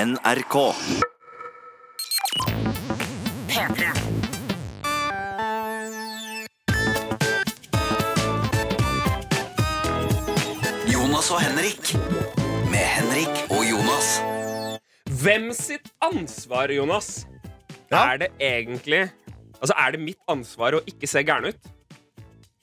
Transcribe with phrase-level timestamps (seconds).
[0.00, 0.56] NRK.
[3.48, 3.88] P3.
[10.88, 11.92] Jonas og Henrik.
[12.70, 14.08] Med Henrik og Jonas.
[15.20, 17.26] Hvem sitt ansvar, Jonas,
[17.90, 18.12] Ja.
[18.12, 19.10] er det egentlig
[19.60, 21.56] Altså, Er det mitt ansvar å ikke se gæren ut?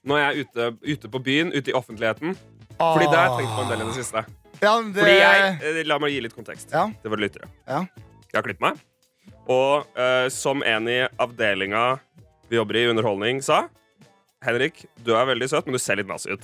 [0.04, 2.38] Når jeg er ute, ute på byen, ute i offentligheten?
[2.80, 4.26] Fordi det har jeg tenkt på en del i det siste.
[4.62, 6.88] Ja, men det, Fordi jeg, eh, La meg gi litt kontekst Ja.
[7.04, 7.50] Det var lyttere.
[7.68, 7.84] Ja.
[8.32, 8.80] Jeg har klippet meg.
[9.48, 12.00] Og eh, som en i avdelinga
[12.50, 13.68] vi jobber i, underholdning, sa
[14.46, 16.44] Henrik, du er veldig søt, men du ser litt nazi ut.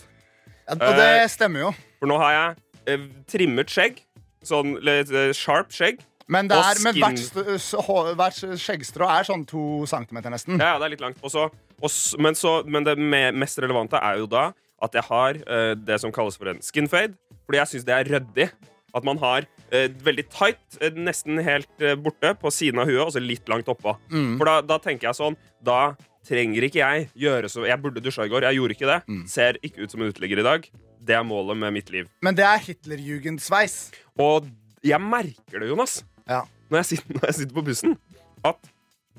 [0.67, 1.73] ja, og det stemmer jo.
[1.99, 2.55] For nå har jeg
[2.87, 4.01] eh, trimmet skjegg.
[4.43, 6.01] Sånn litt eh, sharp skjegg.
[6.31, 9.85] Men, det Og er, men skin- hvert, st- s- hå- hvert skjeggstrå er sånn to
[9.87, 10.57] centimeter nesten.
[10.59, 11.19] Ja, ja, det er litt langt.
[11.23, 11.49] Og så-
[11.81, 14.51] og s- men, så, men det me mest relevante er jo da
[14.81, 17.15] at jeg har eh, det som kalles for en skin fade.
[17.47, 18.47] Fordi jeg syns det er ryddig.
[18.93, 23.01] At man har eh, veldig tight, eh, nesten helt eh, borte på siden av huet,
[23.07, 23.95] og så litt langt oppå.
[24.13, 24.35] Mm.
[24.37, 28.27] For da, da tenker jeg sånn Da trenger ikke jeg gjøre så Jeg burde dusja
[28.27, 28.99] i går, jeg gjorde ikke det.
[29.09, 29.23] Mm.
[29.33, 30.67] Ser ikke ut som en uteligger i dag.
[31.03, 32.05] Det er målet med mitt liv.
[32.23, 33.79] Men det er Hitlerjugendsveis.
[34.21, 34.45] Og
[34.85, 36.43] jeg merker det, Jonas, Ja.
[36.69, 37.97] når jeg sitter, når jeg sitter på bussen,
[38.45, 38.69] at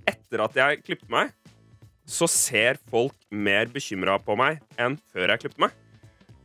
[0.08, 1.34] etter at jeg klippet meg,
[2.06, 5.76] så ser folk mer bekymra på meg enn før jeg klippet meg.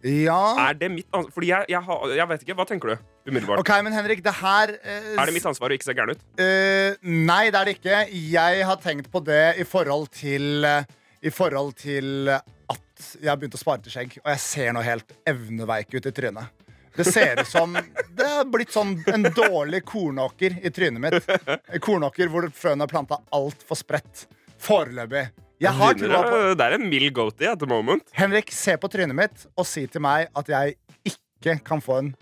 [0.05, 0.69] Ja.
[0.69, 1.33] Er det mitt ansvar?
[1.35, 2.55] Fordi jeg, jeg, har, jeg vet ikke.
[2.59, 3.07] Hva tenker du?
[3.29, 3.59] Umiddelbart.
[3.61, 6.23] OK, men Henrik, det her eh, Er det mitt ansvar å ikke se gæren ut?
[6.39, 7.99] Eh, nei, det er det ikke.
[8.31, 10.87] Jeg har tenkt på det i forhold til eh,
[11.27, 14.81] I forhold til at jeg har begynt å spare til skjegg, og jeg ser nå
[14.83, 16.65] helt evneveik ut i trynet.
[16.95, 17.75] Det ser ut som
[18.19, 21.29] Det har blitt sånn en dårlig kornåker i trynet mitt.
[21.47, 24.25] En kornåker hvor frøene er planta altfor spredt.
[24.59, 25.29] Foreløpig.
[25.59, 28.03] Det er en mild goatee at the moment.
[28.15, 30.77] Henrik, se på trynet mitt og si til meg at jeg
[31.11, 32.13] ikke kan få en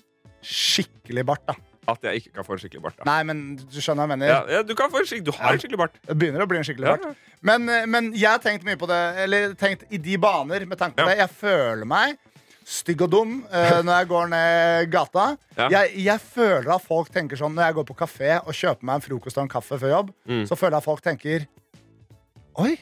[0.41, 1.43] skikkelig bart.
[1.47, 1.55] da
[1.87, 2.97] At jeg ikke kan få en skikkelig bart.
[2.99, 3.05] Da.
[3.07, 4.31] Nei, men du skjønner hva jeg mener?
[4.31, 5.99] Ja, ja, du, kan få en du har en skikkelig bart.
[6.07, 7.21] Det begynner å bli en skikkelig Ja, bart.
[7.47, 10.77] Men, eh, men jeg har tenkt mye på det, eller tenkt i de baner med
[10.81, 11.13] tanke på Ja.
[11.13, 11.21] det.
[11.21, 12.17] Jeg føler meg
[12.67, 15.27] stygg og dum uh, når jeg går ned gata.
[15.55, 15.69] Ja.
[15.77, 18.95] Jeg, jeg føler at folk tenker sånn når jeg går på kafé og kjøper meg
[18.99, 20.43] en frokost og en kaffe før jobb, Mm.
[20.49, 21.47] så føler jeg at folk tenker
[22.57, 22.73] Oi,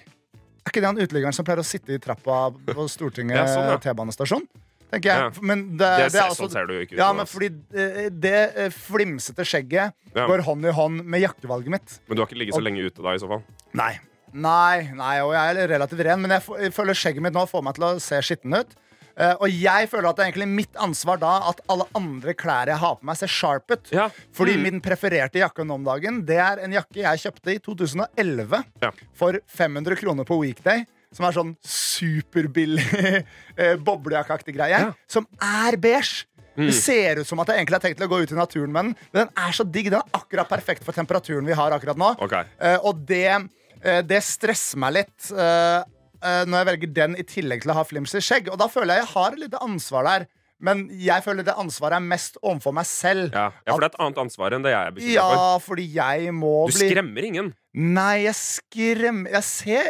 [0.70, 3.68] er ikke det han uteliggeren som pleier å sitte i trappa på Stortinget Ja, sånn,
[3.74, 3.78] ja.
[3.84, 4.48] T-banestasjon?
[4.92, 5.22] Tenker jeg.
[5.26, 5.44] Ja.
[5.46, 7.00] Men det, Det det er altså sånn ser du ikke ut.
[7.02, 11.96] ja, men fordi eh, det eh, flimsete skjegget går hånd i hånd med jakkevalget mitt.
[12.08, 13.42] men du har ikke ligget så lenge ute da, i så fall.
[13.76, 13.94] Nei.
[14.36, 17.62] Nei, nei, og jeg er relativt ren, men jeg, jeg føler skjegget mitt nå får
[17.64, 18.74] meg til å se skitten ut.
[19.18, 22.68] Eh, og jeg føler at det er egentlig mitt ansvar da at alle andre klær
[22.68, 23.92] jeg har på meg, ser sharp ut.
[23.96, 24.10] Ja.
[24.36, 24.64] Fordi Mm.
[24.64, 28.92] min prefererte jakke nå om dagen Det er en jakke jeg kjøpte i 2011 Ja.
[29.14, 30.86] for 500 kroner på weekday.
[31.16, 32.84] Som er sånn superbillig
[33.58, 34.80] eh, boblejakkeaktig greie.
[34.90, 34.92] Ja.
[35.08, 36.26] Som er beige.
[36.58, 36.68] Mm.
[36.70, 38.72] Det ser ut som at jeg egentlig har tenkt til å gå ut i naturen
[38.72, 38.94] med den.
[39.14, 39.90] Men den er så digg.
[39.92, 42.14] Den er akkurat perfekt for temperaturen vi har akkurat nå.
[42.24, 42.44] Okay.
[42.62, 43.28] Uh, og det,
[44.08, 45.84] det stresser meg litt eh,
[46.26, 48.50] når jeg velger den i tillegg til å ha flimsy skjegg.
[48.54, 50.28] Og da føler jeg jeg har et lite ansvar der.
[50.64, 53.34] Men jeg føler det ansvaret er mest overfor meg selv.
[53.36, 53.50] Ja.
[53.68, 55.30] ja, for det er et annet ansvar enn det jeg er bekymra Ja,
[55.60, 55.66] for.
[55.74, 57.50] fordi jeg må Du bli skremmer ingen.
[57.76, 59.90] Nei, jeg skremmer Jeg ser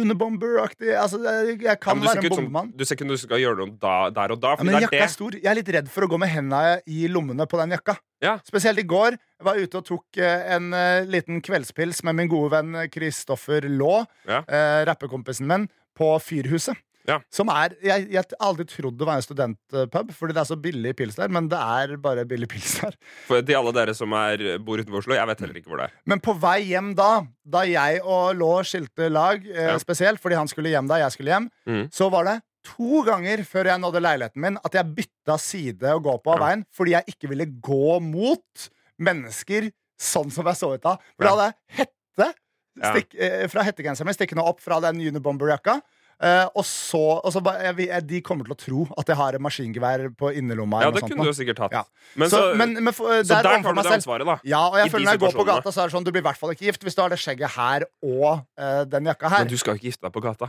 [0.00, 0.94] Unibomber-aktig.
[0.96, 2.70] Altså, jeg, jeg kan ja, være en bombemann.
[2.72, 4.54] du ser ikke ut som du skal gjøre noe da, der og da.
[4.56, 5.36] Ja, men det jakka er stor.
[5.36, 7.96] Jeg er litt redd for å gå med hendene i lommene på den jakka.
[8.24, 8.36] Ja.
[8.48, 9.18] Spesielt i går.
[9.18, 13.68] Jeg var ute og tok eh, en eh, liten kveldspils med min gode venn Kristoffer
[13.68, 14.40] Laa, Ja.
[14.48, 16.76] eh, rappekompisen min, på Fyrhuset.
[17.06, 17.20] Ja.
[17.32, 20.94] Som er Jeg har aldri trodd det var en studentpub, fordi det er så billig
[20.98, 22.96] pils der, men det er bare billig pils der.
[23.28, 25.88] For til alle dere som er, bor utenfor Oslo, jeg vet heller ikke hvor det
[25.90, 25.96] er.
[26.10, 27.10] Men på vei hjem da,
[27.46, 29.78] da jeg og Lå skilte lag, eh, Ja.
[29.82, 31.88] spesielt fordi han skulle hjem da jeg skulle hjem, mm.
[31.94, 36.02] så var det to ganger før jeg nådde leiligheten min, at jeg bytta side å
[36.02, 40.72] gå på av veien fordi jeg ikke ville gå mot mennesker sånn som jeg så
[40.74, 40.96] ut da.
[41.16, 42.32] For da hadde jeg hette
[42.76, 45.78] stikk, eh, fra hettegenseren min stikkende opp fra den Unibomber-jakka.
[46.16, 49.36] Eh, og så, og så jeg, jeg, De kommer til å tro at jeg har
[49.36, 50.80] en maskingevær på innerlomma.
[50.86, 51.74] Ja, det kunne sånt du sikkert hatt.
[51.76, 51.82] Ja.
[52.16, 54.36] Men så, så, men, men for, så der der tar du det ansvaret, da.
[54.48, 56.12] ja, og jeg I føler når jeg går på gata, så er det sånn Du
[56.14, 59.10] blir i hvert fall ikke gift hvis du har det skjegget her og uh, den
[59.12, 59.44] jakka her.
[59.44, 60.48] Men du skal ikke gifte deg på gata.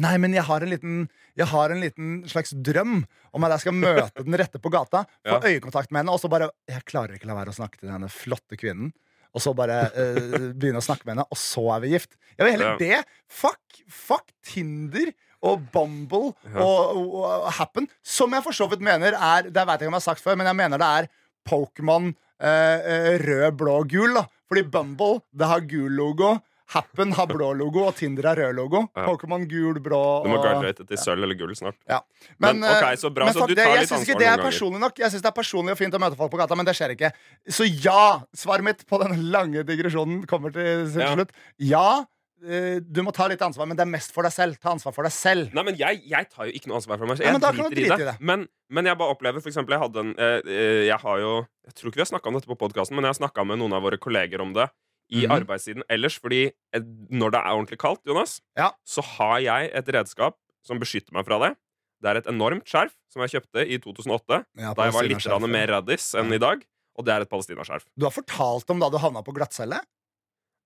[0.00, 1.00] Nei, men jeg har en liten
[1.36, 3.02] Jeg har en liten slags drøm
[3.36, 5.40] om at jeg skal møte den rette på gata, få Ja.
[5.44, 8.08] øyekontakt med henne, og så bare Jeg klarer ikke la være å snakke til denne
[8.08, 8.94] flotte kvinnen.
[9.32, 12.16] Og så bare uh, begynne å snakke med henne, og så er vi gift.
[12.36, 12.98] Jeg vil heller det.
[13.32, 15.12] Fuck, fuck Tinder
[15.42, 16.62] og Bumble Ja.
[16.62, 19.90] og, og, og Happen, som jeg for så vidt mener er Det vet jeg ikke
[19.90, 21.08] om jeg har sagt før, men jeg mener det er
[21.48, 24.14] Pokémon eh, eh, rød, blå, gul.
[24.14, 26.36] da Fordi Bumble det har gul logo.
[26.72, 28.82] Happen har blå logo, og Tinder har rød logo.
[28.96, 29.06] Ja.
[29.08, 31.76] Pokémon gul, blå Du må graduate til sølv eller gull snart.
[31.88, 32.00] ja.
[32.38, 34.30] Men, ok, eh, så bra, men så du tar litt ansvar det
[34.62, 34.96] noen ganger.
[35.04, 36.94] Jeg syns det er personlig og fint å møte folk på gata, men det skjer
[36.96, 37.12] ikke.
[37.50, 41.14] Så ja, svaret mitt på den lange digresjonen kommer til, sin Ja.
[41.14, 41.30] slutt.
[41.58, 42.04] Ja,
[42.44, 44.58] eh, du må ta litt ansvar, men det er mest for deg selv.
[44.62, 45.52] Ta ansvar for deg selv.
[45.54, 47.18] Nei, men jeg, jeg tar jo ikke noe ansvar for meg.
[47.18, 47.26] selv.
[47.28, 47.46] Jeg men du
[47.76, 48.16] driter drite i det.
[48.20, 51.90] Men, men jeg bare opplever for eksempel, Jeg en eh, Jeg har jo Jeg tror
[51.90, 53.82] ikke vi har snakka om dette på podkasten, men jeg har snakka med noen av
[53.82, 54.68] våre kolleger om det
[55.10, 55.32] i Mhm.
[55.40, 56.18] arbeidstiden ellers.
[56.18, 58.70] Fordi eh, når det er ordentlig kaldt, Jonas, Ja.
[58.86, 61.56] så har jeg et redskap som beskytter meg fra det.
[62.02, 65.50] Det er et enormt skjerf som jeg kjøpte i 2008, Ja, da jeg var litt
[65.50, 66.64] mer raddis enn i dag.
[66.98, 67.84] Og det er et palestinaskjerf.
[67.96, 69.80] Du har fortalt om da du havna på glattcelle?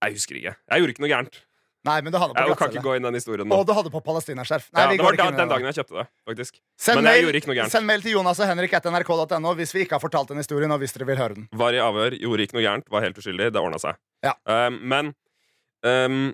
[0.03, 0.57] Jeg husker ikke.
[0.71, 1.41] Jeg gjorde ikke noe gærent.
[1.87, 3.57] Nei, men du hadde på Jeg kan ikke gå inn den historien nå.
[3.57, 4.69] Og du hadde på palestinaskjerf.
[4.75, 6.59] Nei, Ja, det var da, den dagen jeg kjøpte det, faktisk.
[6.79, 7.75] Send Men jeg mail, gjorde ikke noe gærent.
[7.77, 10.73] send mail til Jonas og Henrik etter nrk.no hvis vi ikke har fortalt den historien,
[10.75, 11.47] og hvis dere vil høre den.
[11.55, 13.53] Var i avhør, gjorde ikke noe gærent, var helt uskyldig.
[13.55, 14.01] Det ordna seg.
[14.27, 14.35] Ja.
[14.51, 15.13] Um, men
[15.87, 16.25] um,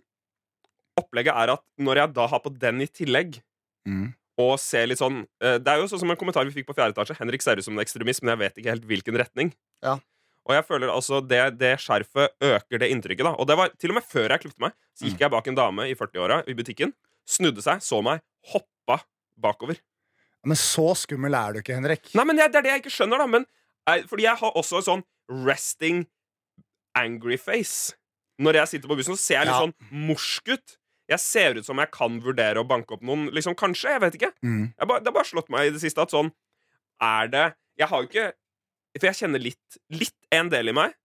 [1.00, 3.42] opplegget er at når jeg da har på den i tillegg,
[4.40, 6.76] og ser litt sånn uh, Det er jo sånn som en kommentar vi fikk på
[6.78, 7.18] fjerde etasje.
[7.18, 9.52] Henrik ser ut som en ekstremist, men jeg vet ikke helt hvilken retning.
[9.84, 9.98] Ja.
[10.48, 13.22] Og jeg føler altså det, det skjerfet øker det inntrykket.
[13.28, 15.46] da Og det var til og med før jeg klipte meg, så gikk jeg bak
[15.46, 16.90] en dame i 40-åra i butikken,
[17.28, 19.00] snudde seg, så meg, hoppa
[19.38, 19.78] bakover.
[20.42, 22.10] Men så skummel er du ikke, Henrik.
[22.18, 23.28] Nei, men jeg, Det er det jeg ikke skjønner, da.
[23.30, 23.46] Men,
[23.86, 25.04] jeg, fordi jeg har også en sånn
[25.46, 26.02] resting
[26.98, 27.94] angry face.
[28.42, 29.62] Når jeg sitter på bussen, så ser jeg litt Ja.
[29.62, 30.76] sånn morsk ut.
[31.12, 33.28] Jeg ser ut som jeg kan vurdere å banke opp noen.
[33.30, 34.32] Liksom, kanskje, jeg vet ikke.
[34.42, 34.74] Mm.
[34.78, 36.32] Jeg ba, det har bare slått meg i det siste at sånn
[37.00, 38.32] Er det Jeg har jo ikke
[38.98, 40.96] For jeg kjenner litt Litt en del i meg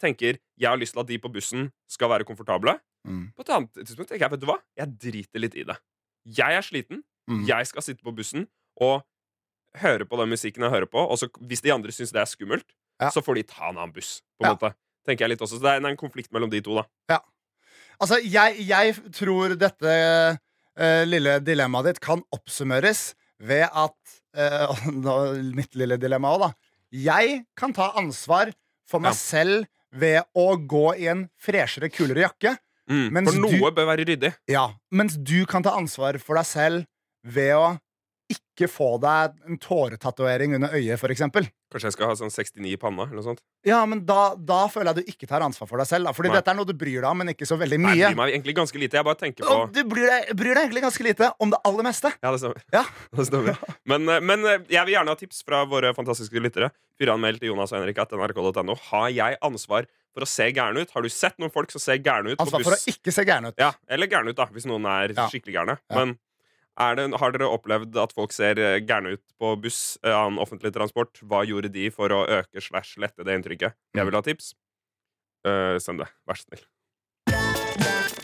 [0.00, 2.76] tenker jeg har lyst til at de på bussen skal være komfortable.
[3.04, 3.32] Mm.
[3.34, 4.58] På et annet tidspunkt tenker jeg, vet du hva?
[4.78, 5.74] Jeg driter litt i det.
[6.38, 7.02] Jeg er sliten.
[7.28, 7.42] Mm.
[7.48, 8.46] Jeg skal sitte på bussen
[8.80, 9.02] og
[9.82, 11.02] høre på den musikken jeg hører på.
[11.02, 12.66] Og så, hvis de andre syns det er skummelt,
[13.02, 13.08] Ja.
[13.10, 14.20] så får de ta en annen buss.
[14.38, 14.54] På en Ja.
[14.54, 14.74] måte
[15.04, 17.18] Tenker jeg litt også Så det er en, konflikt mellom de to, da.
[18.00, 19.90] Altså, jeg, jeg tror dette
[20.80, 26.52] uh, lille dilemmaet ditt kan oppsummeres ved at uh, Mitt lille dilemma òg, da.
[26.94, 28.52] Jeg kan ta ansvar
[28.86, 32.56] for meg selv ved å gå i en freshere, kulere jakke.
[32.90, 33.08] Mm.
[33.24, 34.34] For noe du- bør være ryddig.
[34.50, 36.84] Ja, Mens du kan ta ansvar for deg selv
[37.24, 37.78] ved å
[38.34, 41.22] ikke få deg en tåretatovering under øyet, f.eks.
[41.74, 43.40] Kanskje jeg skal ha sånn 69 i panna, eller noe sånt.
[43.66, 46.06] Ja, men da, da føler jeg du ikke tar ansvar for deg selv.
[46.06, 46.12] Da.
[46.14, 46.36] Fordi Nei.
[46.38, 47.98] dette er noe du bryr deg om, men ikke så veldig Nei, mye.
[47.98, 48.98] jeg bryr meg egentlig ganske lite.
[49.00, 51.58] Jeg bare tenker på Og du bryr deg, bryr deg egentlig ganske lite om det
[51.66, 52.12] aller meste.
[52.22, 52.62] Ja, det stemmer.
[52.76, 52.84] Ja.
[53.18, 53.58] Det stemmer.
[53.90, 56.70] Men, eh, men eh, jeg vil gjerne ha tips fra våre fantastiske lyttere.
[57.00, 58.76] Fyranmeld til Jonas og Henrik at nrk.no.
[58.92, 60.92] Har jeg ansvar for å se gæren ut?
[60.94, 63.50] Har du sett noen folk som ser gærne ut Ansvar for å ikke se gærne
[63.50, 63.58] ut.
[63.58, 65.26] Ja, eller gærne ut, da, hvis noen er Ja.
[65.32, 65.74] skikkelig gærne.
[65.90, 65.96] Ja.
[66.04, 66.14] Men
[66.74, 70.74] det, har dere opplevd at folk ser eh, gærne ut på buss, eh, annen offentlig
[70.74, 71.20] transport?
[71.22, 73.76] Hva gjorde de for å øke slash lette det inntrykket?
[73.94, 74.54] Jeg vil ha tips.
[75.44, 76.08] Uh, send det.
[76.24, 76.64] Vær så snill.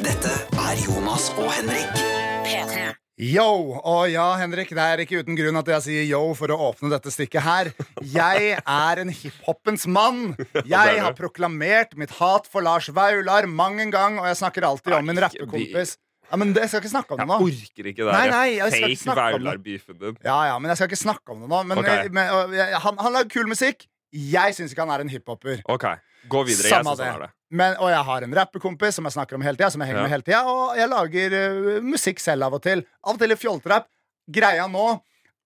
[0.01, 2.03] Dette er Jonas og Henrik.
[2.47, 2.91] P3.
[3.21, 3.77] Yo!
[3.77, 6.89] Og ja, Henrik, det er ikke uten grunn at jeg sier yo for å åpne
[6.95, 7.69] dette stykket her.
[8.01, 10.39] Jeg er en hiphopens mann.
[10.65, 14.97] Jeg har proklamert mitt hat for Lars Vaular mang en gang, og jeg snakker alltid
[14.97, 15.99] om min rappekompis.
[16.31, 17.39] Ja, men det, Jeg skal ikke snakke om det nå.
[17.41, 19.47] Jeg orker ikke det Nei, nei, jeg skal ikke fake snakke om det.
[19.47, 20.17] Vaular-beefen din.
[20.25, 21.63] Ja, ja, men jeg skal ikke snakke om det nå.
[21.67, 21.89] Men, Ok.
[21.89, 23.87] eh, men, og jeg- han, han lager kul musikk.
[24.13, 25.63] Jeg syns ikke han er en hiphoper.
[25.67, 25.85] OK,
[26.29, 26.67] gå videre.
[26.69, 27.31] Jeg Samme synes han er det.
[27.51, 30.03] Men, og jeg har en rappekompis som jeg snakker om hele tida, som jeg henger
[30.03, 30.07] Ja.
[30.09, 32.85] med hele tida, og jeg lager eh, musikk selv av og til.
[33.05, 33.87] Av og til i fjoltrapp.
[34.31, 35.01] Greia nå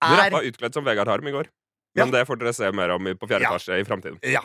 [0.05, 1.47] Du er rappa utkledd som Vegard Harm i går.
[1.97, 2.05] Ja.
[2.05, 3.53] Men det får dere se mer om i- på fjerde Ja.
[3.55, 4.19] etasje i framtiden.
[4.23, 4.41] Ja.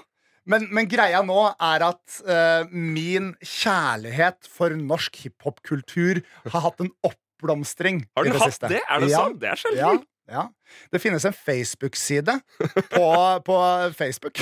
[0.45, 6.21] Men, men greia nå er at uh, min kjærlighet for norsk hiphop-kultur
[6.54, 8.71] har hatt en oppblomstring Har den det hatt siste.
[8.71, 8.81] det?
[8.90, 9.25] Er det ja.
[9.25, 9.40] sant?
[9.42, 10.02] Det er Ja, sjelden.
[10.31, 10.47] ja.
[10.94, 12.40] Det finnes en Facebook-side
[12.95, 13.06] på,
[13.45, 13.59] på
[13.97, 14.42] Facebook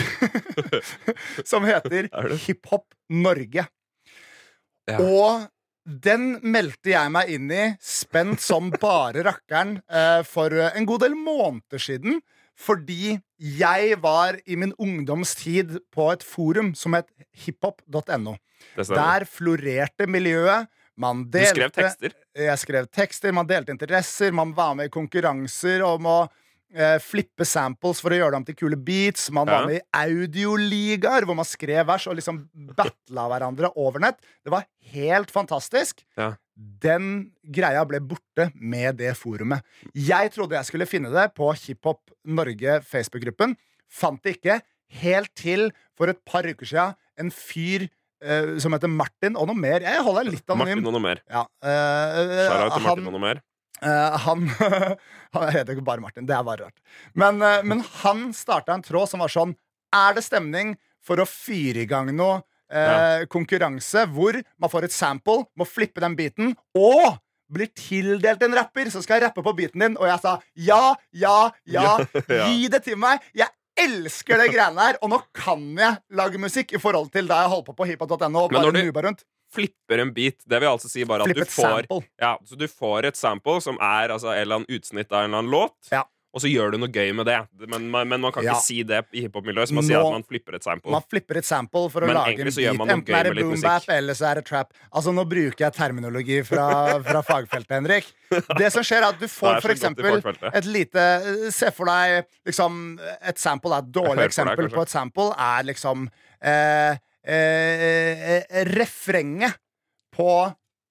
[1.51, 2.33] som heter Er?
[2.45, 3.67] Hiphop Norge.
[4.87, 4.97] Ja.
[5.03, 5.47] Og
[5.87, 11.15] den meldte jeg meg inn i, spent som bare rakkeren, uh, for en god del
[11.15, 12.19] måneder siden.
[12.57, 17.09] Fordi jeg var i min ungdomstid på et forum som het
[17.45, 18.33] hiphop.no.
[18.77, 20.67] Der florerte miljøet.
[20.97, 22.13] Man Du skrev tekster.
[22.35, 26.15] jeg skrev tekster, man delte interesser, man var med i konkurranser om å
[26.75, 29.29] eh, flippe samples for å gjøre dem til kule beats.
[29.35, 32.43] Man var med i audioligaer hvor man skrev vers og liksom
[32.77, 34.19] battla hverandre over nett.
[34.45, 36.03] Det var helt fantastisk.
[36.19, 36.33] Ja.
[36.57, 39.61] Den greia ble borte med det forumet.
[39.93, 43.53] Jeg trodde jeg skulle finne det på Hiphop Norge Facebook-gruppen.
[43.87, 44.61] Fant det ikke.
[45.03, 47.87] Helt til for et par uker siden en fyr
[48.23, 49.83] eh, som heter Martin, og noe mer.
[49.85, 50.79] Jeg holder litt anonym.
[50.81, 51.21] Martin og noe mer.
[51.29, 53.41] Ja, eh, Shout-out til han, Martin og noe mer.
[53.81, 54.49] Eh, han
[55.35, 56.77] Han heter ikke bare Martin, det er bare rart.
[57.13, 59.51] Men, uh, men han starta en tråd som var sånn
[59.93, 62.41] Er det stemning for å fyre i gang noe
[62.73, 68.55] eh, konkurranse hvor man får et sample, må flippe den biten, og blir tildelt en
[68.57, 69.95] rapper som skal rappe på beaten din.
[69.99, 71.93] Og jeg sa ja, ja, ja,
[72.27, 72.47] Ja.
[72.51, 73.23] gi det til meg.
[73.37, 74.99] Jeg elsker det greiene her.
[75.01, 78.27] Og nå kan jeg lage musikk i forhold til da jeg holdt på på hiphop.no.
[78.51, 79.23] Men når du-.
[79.57, 80.37] Flipper en beat.
[80.47, 82.03] Det vil altså si bare at Flipp du et får sample.
[82.21, 85.31] Ja, så du får et sample som er altså, en eller annen utsnitt av en
[85.31, 86.03] eller annen låt, Ja.
[86.37, 87.37] og så gjør du noe gøy med det.
[87.71, 88.53] Men, men, men man kan Ja.
[88.53, 90.91] ikke si det i hiphop-miljøet, man sier Nå- at man flipper et sample.
[90.93, 92.77] Man flipper et sample for å Men lage egentlig en så gjør beat.
[92.77, 93.93] man noe Enten gøy er det med litt boom bap, musikk.
[93.97, 94.73] eller så er det trap.
[94.93, 96.67] Altså Nå bruker jeg terminologi fra,
[97.01, 98.05] fra fagfeltet, Henrik.
[98.61, 100.55] Det som skjer, er at du Det får er for så godt i eksempel fagfeltet.
[100.61, 102.99] et lite Se for deg liksom
[103.31, 104.75] Et sample er et Jeg hører dårlig på deg, eksempel kanskje.
[104.77, 106.09] på et sample er liksom
[106.43, 106.97] eh, eh, eh,
[108.71, 109.57] refrenget
[110.15, 110.29] på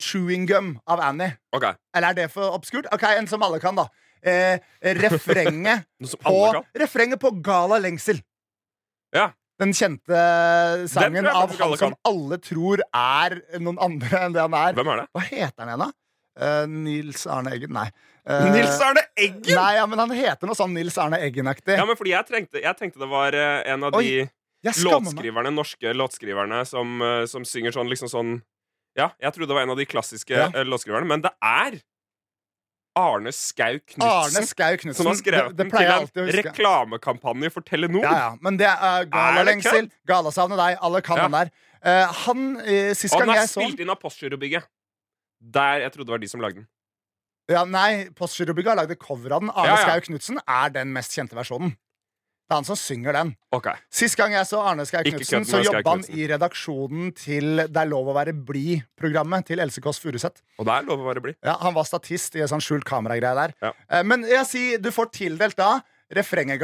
[0.02, 1.36] Chewing Gum av Annie.
[1.56, 1.72] Okay.
[1.96, 2.88] Eller er det for obskurt?
[2.92, 3.88] Ok, En som alle kan, da.
[4.26, 4.58] Eh,
[5.04, 5.86] refrenget
[6.22, 6.64] på, kan.
[6.76, 8.20] refrenget på Gala Lengsel.
[9.14, 9.30] Ja.
[9.56, 10.16] Den kjente
[10.92, 14.74] sangen av han som alle tror er noen andre enn det han er.
[14.76, 15.06] Hvem er det?
[15.16, 15.92] Hva heter han igjen, da?
[16.36, 17.72] Eh, Nils Arne Eggen?
[17.72, 17.86] Nei.
[18.28, 19.54] Eh, Nils Arne Eggen!
[19.56, 21.78] Nei, ja, men han heter noe sånn Nils Arne Eggen-aktig.
[21.78, 24.26] Ja, men fordi jeg, trengte, jeg tenkte det var eh, en av Oi, de.
[24.72, 28.42] Låtskriverne, norske låtskriverne som, eh, som synger sånn liksom sånn
[28.96, 30.46] Ja, jeg trodde det var en av de klassiske Ja.
[30.48, 31.80] eh, låtskriverne, men det er
[32.96, 34.42] Arne Skau Arne
[34.80, 38.02] Knutsen som har skrevet det, det den til en reklamekampanje for Telenor.
[38.06, 40.78] Ja, ja, men det er Er Gala det Gala savner deg.
[40.80, 41.28] Alle kan Ja.
[41.28, 41.50] den der.
[41.84, 44.64] Uh, han, uh, Sist gang jeg så Han så spilt inn av Postgirobygget.
[45.40, 46.68] Der jeg trodde det var de som lagde den.
[47.50, 49.50] ja, Nei, Postgirobygget har lagd cover av den.
[49.50, 49.84] Arne Ja, ja.
[49.84, 51.76] Skau Knutsen er den mest kjente versjonen.
[52.46, 53.30] Det er han som synger den.
[53.56, 57.80] Ok, Sist gang jeg så Arne Skei Knutsen, så jobba han i redaksjonen til Det
[57.80, 60.44] er lov å være blid-programmet til Else Kåss Furuseth.
[60.60, 61.38] Og det er lov å være blid.
[61.42, 63.54] Ja, han var statist i en sånn skjult kameragreie der.
[63.64, 63.72] Ja.
[63.90, 65.80] Eh, Men jeg sier, du får tildelt da
[66.14, 66.60] refrenget,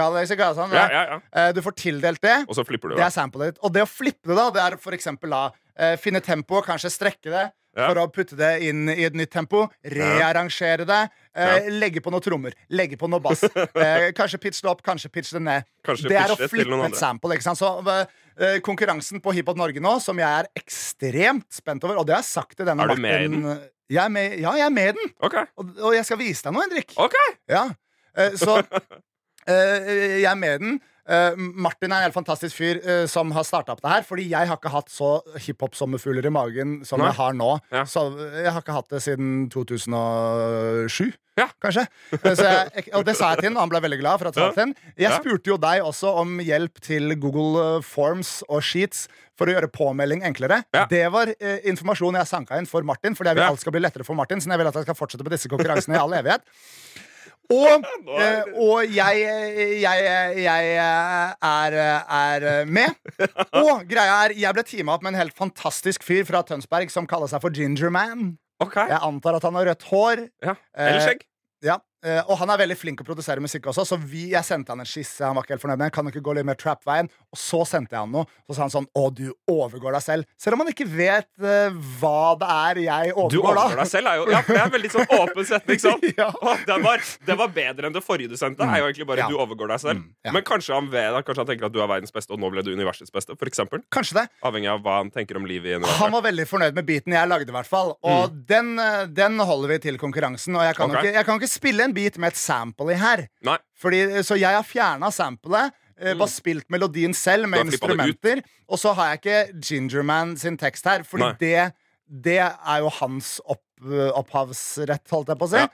[0.54, 1.20] sånn, Ja, ja, ja.
[1.32, 2.36] Eh, Du får tildelt det.
[2.46, 3.02] Og så flipper du Det
[3.42, 3.58] det.
[3.62, 6.90] Og det å flippe det, da, det er for eksempel da eh, finne tempo, kanskje
[6.94, 7.48] strekke det.
[7.72, 7.86] Ja.
[7.88, 9.64] For å putte det inn i et nytt tempo.
[9.94, 11.00] Rearrangere det.
[11.32, 12.56] Eh, Legge på noe trommer.
[12.68, 13.46] Legge på noe bass.
[13.82, 15.64] Eh, kanskje pitche det opp, kanskje pitche det ned.
[15.86, 17.38] Kanskje det er å flippe et sample.
[17.38, 17.58] Ikke sant?
[17.58, 22.16] Så eh, Konkurransen på Hiphop Norge nå, som jeg er ekstremt spent over, og det
[22.18, 23.46] har jeg sagt til denne Er du med i den?
[23.92, 25.14] jeg er med, Ja, jeg er med i den.
[25.24, 25.48] Okay.
[25.56, 26.94] Og, og jeg skal vise deg noe, Henrik.
[27.08, 27.34] Okay.
[27.50, 27.64] Ja.
[28.16, 28.58] Eh, så
[29.48, 30.80] eh, jeg er med i den.
[31.08, 34.04] Eh, Martin er en helt fantastisk fyr uh, som har starta opp det her.
[34.06, 35.16] Fordi jeg har ikke hatt så
[35.46, 37.08] hiphop-sommerfugler i magen som Nei.
[37.10, 37.50] jeg har nå.
[37.74, 37.82] Ja.
[37.90, 38.04] Så
[38.36, 41.10] jeg har ikke hatt det siden 2007.
[41.40, 41.46] Ja.
[41.64, 41.86] Kanskje.
[42.12, 44.28] Uh, Så jeg, og det sa jeg til han, og han ble veldig glad for
[44.30, 44.66] at jeg ja.
[45.06, 49.06] Jeg spurte jo deg også om hjelp til Google eh, Forms og Sheets
[49.38, 50.60] for å gjøre påmelding enklere.
[50.76, 50.84] Ja.
[50.90, 53.48] Det var eh, informasjon jeg sanka inn for Martin, fordi jeg vil Ja.
[53.54, 54.44] alt skal bli lettere for Martin.
[54.44, 56.44] Så jeg vil at jeg skal fortsette på disse konkurransene i all evighet.
[57.52, 57.86] Og,
[58.22, 59.22] eh, og jeg,
[59.82, 60.04] jeg,
[60.42, 62.96] jeg er, er med.
[63.62, 67.06] Og greia er, jeg ble teama opp med en helt fantastisk fyr fra Tønsberg som
[67.10, 68.32] kaller seg for Gingerman.
[68.62, 68.88] Okay.
[68.90, 70.26] Jeg antar at han har rødt hår.
[70.44, 71.24] ja Eller Eh, skjegg.
[71.66, 74.46] Ja, eh, Og han er veldig flink til å produsere musikk også, så vi, jeg
[74.46, 75.22] sendte han en skisse.
[75.24, 75.92] Han var ikke helt fornøyd med.
[75.94, 77.10] Kan du ikke gå litt mer trap-veien?
[77.32, 78.28] Og så sendte jeg han noe.
[78.46, 80.28] Så sa han sånn Å, du overgår deg selv.
[80.40, 83.82] Selv om han ikke vet uh, hva det er jeg overgår, Du overgår, da.
[83.82, 84.10] deg selv.
[84.12, 85.82] Er jo, ja, for det er en veldig sånn åpen setning.
[85.82, 86.08] Sånn.
[86.12, 86.28] Ja.
[86.68, 88.66] det, var, det, var bedre enn det forrige du sendte.
[88.66, 89.28] Er jo egentlig bare Ja.
[89.32, 90.02] du overgår deg selv.
[90.02, 90.34] Mm, ja.
[90.34, 92.50] Men kanskje han, vet, da, kanskje han tenker at du er verdens beste, og nå
[92.52, 93.36] ble du universets beste.
[93.38, 93.82] For eksempel.
[93.94, 94.26] Kanskje det.
[94.44, 96.00] Avhengig av hva han tenker om livet i universet.
[96.02, 97.94] Han var veldig fornøyd med beaten jeg lagde, i hvert fall.
[98.12, 100.58] Og den, eh, den holder vi til konkurransen.
[100.58, 101.08] Og jeg kan, okay.
[101.08, 103.26] ikke, jeg kan ikke spille en beat med et sample i her.
[103.80, 105.74] Fordi, så jeg har fjerna samplet.
[106.02, 106.18] Mm.
[106.18, 108.42] Bare spilt melodien selv med instrumenter.
[108.66, 111.72] Og så har jeg ikke Gingerman sin tekst her, Fordi det,
[112.06, 113.64] det er jo hans opp,
[114.18, 115.62] opphavsrett, holdt jeg på å si.
[115.62, 115.70] Ja.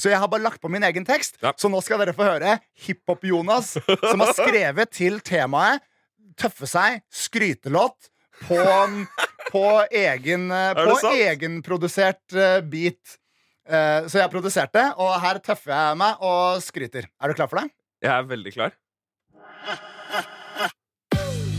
[0.00, 1.38] Så jeg har bare lagt på min egen tekst.
[1.42, 1.52] Ja.
[1.58, 5.84] Så nå skal dere få høre Hiphop-Jonas, som har skrevet til temaet
[6.40, 8.06] Tøffe seg, skrytelåt,
[8.46, 8.56] på,
[9.50, 13.18] på, egen, eh, på egenprodusert eh, beat.
[13.70, 17.06] Eh, Så jeg produserte, og her tøffer jeg meg og skryter.
[17.22, 17.70] Er du klar for det?
[18.02, 18.72] Jeg er veldig klar.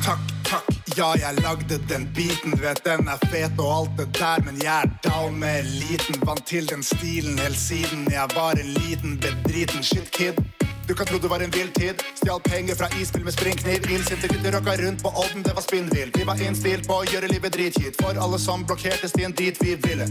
[0.01, 2.55] Takk, takk, ja, jeg lagde den biten.
[2.59, 6.17] Vet den er fet og alt det der, men jeg er down med eliten.
[6.27, 10.41] Vant til den stilen helt siden jeg var en liten bedriten shit kid.
[10.87, 12.01] Du kan tro det var en vill tid.
[12.19, 13.85] Stjal penger fra isbil med springkniv.
[13.91, 16.11] Illsinte gutter rocka rundt på Olden, det var spinnvill.
[16.13, 19.75] Vi var innstilt på å gjøre livet dritkjipt for alle som blokkerte stien dit vi
[19.87, 20.07] ville.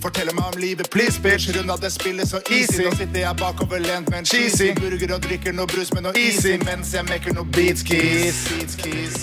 [0.00, 1.50] Fortelle meg om livet, please, bitch.
[1.56, 2.84] Runda det spillet så easy.
[2.86, 4.70] Nå sitter jeg bakoverlent med en Cheesy.
[4.78, 6.56] burger og drikker noe brus med noe Easy.
[6.64, 8.40] mens jeg maker noe Beats, keys.
[8.48, 9.18] Beats, keys.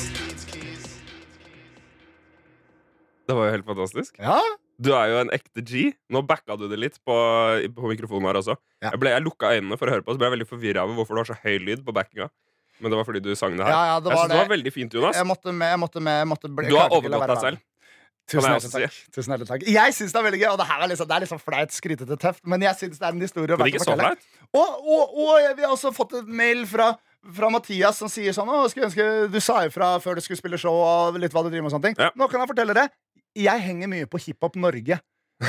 [3.28, 4.14] Det var jo helt fantastisk.
[4.20, 4.38] Ja.
[4.78, 5.88] Du er jo en ekte G.
[6.14, 7.16] Nå backa du det litt på,
[7.78, 8.58] på mikrofonen her også.
[8.84, 8.92] Ja.
[8.92, 11.00] Jeg, ble, jeg lukka øynene for å høre på, så ble jeg veldig forvirra over
[11.00, 12.28] hvorfor det var så høy lyd på backinga.
[12.80, 13.74] men det var fordi du sang det her.
[13.74, 15.18] Ja, ja, det jeg var synes det var veldig fint, Jonas.
[15.18, 15.72] Jeg måtte med.
[15.74, 17.66] Jeg måtte med jeg måtte bli, Du har overgått deg selv.
[18.28, 18.96] Tusen hjertelig takk.
[19.16, 19.62] Tusen hjertelig takk.
[19.72, 21.72] Jeg syns det er veldig gøy, og det her er liksom, det er liksom flaut,
[21.72, 24.10] skrytete, tøft, men jeg syns det er en historie å fortelle.
[24.52, 26.90] Og, og, og vi har også fått et mail fra,
[27.40, 30.60] fra Mathias som sier sånn Å, skulle ønske du sa ifra før du skulle spille
[30.60, 31.98] show og litt hva du driver med og sånne ting.
[32.04, 32.12] Ja.
[32.20, 32.86] Nå kan jeg fortelle det.
[33.38, 35.00] Jeg henger mye på Hiphop Norge.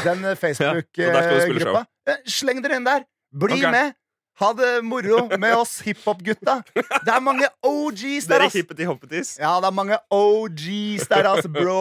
[0.05, 1.87] Den eh, Ja, Facebook-gruppa.
[2.07, 3.07] ja, Sleng dere inn der.
[3.33, 3.73] Bli okay.
[3.73, 3.97] med.
[4.39, 6.61] Ha det moro med oss hiphop-gutta.
[6.75, 8.55] Det er mange OGs der, ass.
[8.55, 11.81] Ja, det er mange OGs der, ass, bro.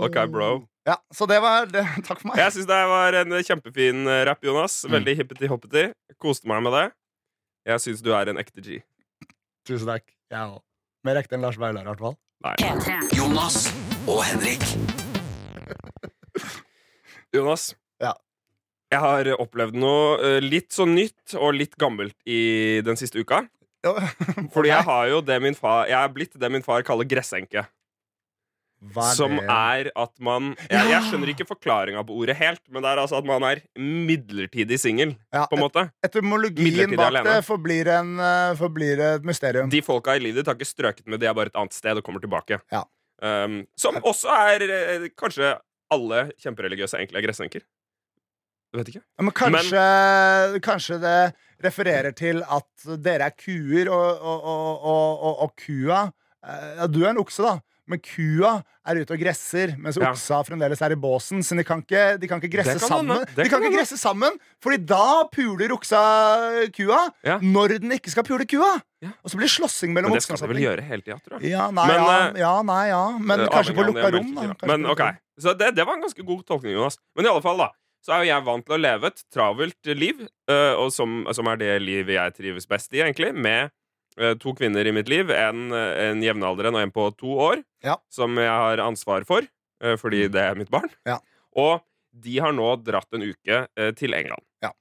[0.08, 0.50] Ok, bro.
[0.88, 1.86] Ja, så det var det.
[2.08, 2.42] Takk for meg.
[2.42, 4.80] Jeg syns det var en kjempefin eh, rapp, Jonas.
[4.88, 4.96] Mm.
[4.98, 5.88] Veldig hippety-hoppety.
[6.18, 6.86] Koste meg med det.
[7.68, 8.80] Jeg syns du er en ekte G.
[9.68, 10.08] Tusen takk.
[10.32, 10.62] Jeg òg.
[11.06, 12.18] Mer ekte enn Lars Vaular, i hvert fall.
[13.14, 13.68] Jonas
[14.08, 14.97] og Henrik.
[17.34, 17.70] Jonas.
[18.02, 18.14] Ja.
[18.92, 23.44] Jeg har opplevd noe eh, litt så nytt og litt gammelt i den siste uka.
[24.54, 27.62] Fordi jeg har jo det min far Jeg er blitt det min far kaller gressenke.
[28.94, 32.92] Hva Som er at man jeg, jeg skjønner ikke forklaringa på ordet helt, men det
[32.92, 35.88] er altså at man er midlertidig singel, ja, på en måte.
[36.06, 37.32] Etymologien bak alene.
[37.32, 39.72] det forblir, en, eh, forblir et mysterium.
[39.72, 41.98] De folka i livet ditt har ikke strøket med, de er bare et annet sted
[41.98, 42.60] og kommer tilbake.
[42.70, 42.84] Ja.
[43.18, 45.56] Um, som også er eh, Kanskje
[45.94, 47.62] alle kjempereligiøse egentlig er gressenker.
[48.76, 49.00] Vet ikke.
[49.00, 49.84] Ja, Men kanskje,
[50.64, 51.18] kanskje det
[51.64, 56.02] refererer til at dere er kuer, og, og, og, og, og, og kua
[56.44, 57.54] eh, Ja, du er en okse, da.
[57.88, 60.10] Men kua er ute og gresser, mens Ja.
[60.12, 61.40] oksa fremdeles er i båsen.
[61.40, 63.24] Så de kan ikke, de kan ikke gresse kan sammen.
[63.24, 66.02] De kan kan ikke gresse sammen Fordi da puler oksa
[66.76, 67.38] kua Ja.
[67.40, 68.74] når den ikke skal pule kua.
[69.04, 69.12] Ja.
[69.22, 71.38] Og så blir det slåssing mellom Men det skal vi vel gjøre hele tida, tror
[71.38, 71.52] jeg.
[71.52, 73.02] Ja, nei, Men, ja, eh, ja, nei, ja.
[73.18, 74.32] Men Eh, kanskje på lukka rom.
[74.34, 74.46] Da.
[74.66, 75.02] Men ok.
[75.38, 76.98] Så det, det var en ganske god tolkning, Jonas.
[77.14, 77.68] Men i alle fall, da.
[78.02, 81.50] Så er jo jeg vant til å leve et travelt liv, uh, og som, som
[81.52, 83.70] er det livet jeg trives best i, egentlig, med
[84.18, 85.30] uh, to kvinner i mitt liv.
[85.30, 87.96] En, en jevnaldrende og en på to år, Ja.
[88.10, 89.46] som jeg har ansvar for,
[90.02, 90.90] fordi det er mitt barn.
[91.06, 91.20] Ja.
[91.54, 93.60] Og de har nå dratt en uke
[93.94, 94.42] til England.
[94.64, 94.72] Ja.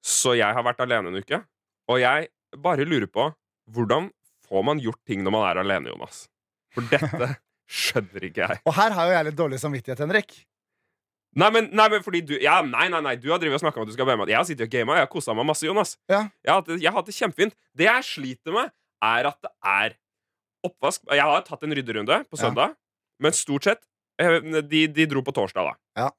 [0.00, 1.42] Så jeg har vært alene en uke.
[1.92, 3.26] Og jeg bare lurer på
[3.68, 4.10] hvordan
[4.48, 6.24] får man gjort ting når man er alene, Jonas?
[6.74, 7.34] For dette
[7.80, 8.62] skjønner ikke jeg.
[8.66, 10.38] Og her har jo jeg litt dårlig samvittighet, Henrik.
[11.38, 13.78] Nei, men, nei, men fordi du Ja, nei, nei, nei, du har drevet og snakka
[13.78, 14.32] om at du skal være med.
[14.32, 14.96] Jeg har sittet og gama.
[14.98, 15.92] Jeg har kosa meg masse, Jonas.
[16.10, 16.24] Ja.
[16.42, 17.54] Jeg har hatt det, jeg har hatt det kjempefint.
[17.78, 18.72] Det jeg sliter med,
[19.06, 19.94] er at det er
[20.66, 22.42] oppvask Jeg har tatt en rydderunde på Ja.
[22.42, 22.74] søndag,
[23.22, 23.80] men stort sett
[24.20, 26.02] eh, de, de dro på torsdag, da.
[26.02, 26.10] Ja.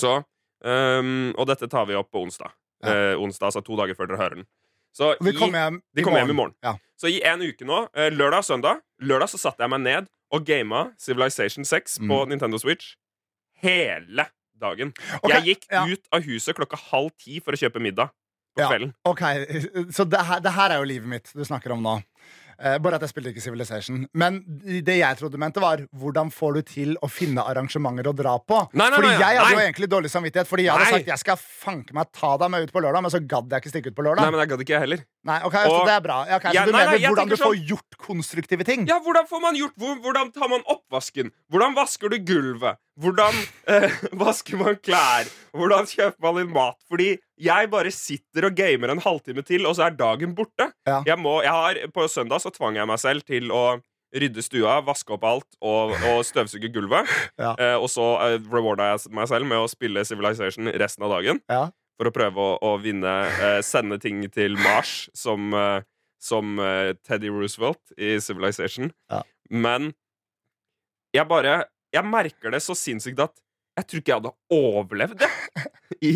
[0.00, 0.16] Så
[0.64, 2.50] um, Og dette tar vi opp på onsdag.
[2.82, 2.94] Ja.
[3.12, 4.48] Eh, onsdag, altså to dager før dere hører den.
[4.96, 6.54] Så vi kommer hjem de kommer hjem i morgen.
[6.64, 6.76] Ja.
[6.98, 10.08] Så i en uke nå, eh, lørdag og søndag Lørdag så satte jeg meg ned
[10.34, 12.28] og gama Civilization 6 på Mm.
[12.32, 12.96] Nintendo Switch
[13.62, 14.26] hele
[14.58, 14.92] dagen.
[15.22, 15.84] Okay, Jeg gikk ja.
[15.86, 18.10] ut av huset klokka halv ti for å kjøpe middag
[18.56, 18.68] på Ja.
[18.72, 18.92] kvelden.
[19.06, 19.22] Ok,
[19.94, 22.02] Så det her, det her er jo livet mitt du snakker om nå.
[22.58, 24.00] Eh, bare at jeg spilte ikke Civilization.
[24.18, 28.14] Men det jeg trodde du mente, var hvordan får du til å finne arrangementer å
[28.18, 28.64] dra på?
[28.72, 31.22] Nei, nei, fordi nei, jeg hadde jo egentlig dårlig samvittighet, fordi jeg hadde sagt jeg
[31.22, 33.92] skal fanke meg ta deg med ut på lørdag, men så gadd jeg ikke stikke
[33.92, 34.26] ut på lørdag.
[34.26, 35.04] Nei, men jeg gadd ikke, jeg heller.
[35.28, 36.18] Nei, ok, så det er bra.
[36.26, 38.86] Ja, ok, så du mener hvordan du får sånn- gjort konstruktive ting?
[38.90, 41.30] Ja, hvordan får man gjort hvor, Hvordan tar man oppvasken?
[41.52, 42.78] Hvordan vasker du gulvet?
[42.98, 43.34] Hvordan
[43.70, 43.90] eh,
[44.24, 45.30] vasker man klær?
[45.58, 46.78] Hvordan kjøper man inn mat?
[46.90, 47.10] Fordi
[47.48, 50.70] jeg bare sitter og gamer en halvtime til, og så er dagen borte.
[50.88, 51.02] Ja.
[51.06, 53.64] Jeg må, jeg har, på søndag så tvang jeg meg selv til å
[54.16, 57.08] rydde stua, vaske opp alt og, og støvsuge gulvet.
[57.38, 57.52] Ja.
[57.60, 61.42] Eh, og så eh, rewarda jeg meg selv med å spille Civilization resten av dagen.
[61.50, 61.68] Ja.
[61.98, 65.82] For å prøve å, å vinne eh, Sende ting til Mars som, eh,
[66.22, 68.92] som eh, Teddy Roosevelt i Civilization.
[69.10, 69.22] Ja.
[69.50, 69.92] Men
[71.14, 73.32] jeg bare Jeg merker det så sinnssykt at
[73.78, 75.30] jeg tror ikke jeg hadde overlevd det
[76.10, 76.12] i,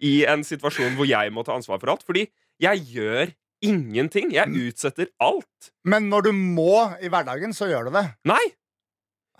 [0.00, 2.06] i en situasjon hvor jeg må ta ansvar for alt.
[2.06, 2.26] Fordi
[2.62, 3.34] jeg gjør
[3.66, 4.30] ingenting.
[4.32, 4.56] Jeg Mm.
[4.70, 5.70] utsetter alt.
[5.84, 8.06] Men når du må i hverdagen, så gjør du det.
[8.24, 8.40] Nei!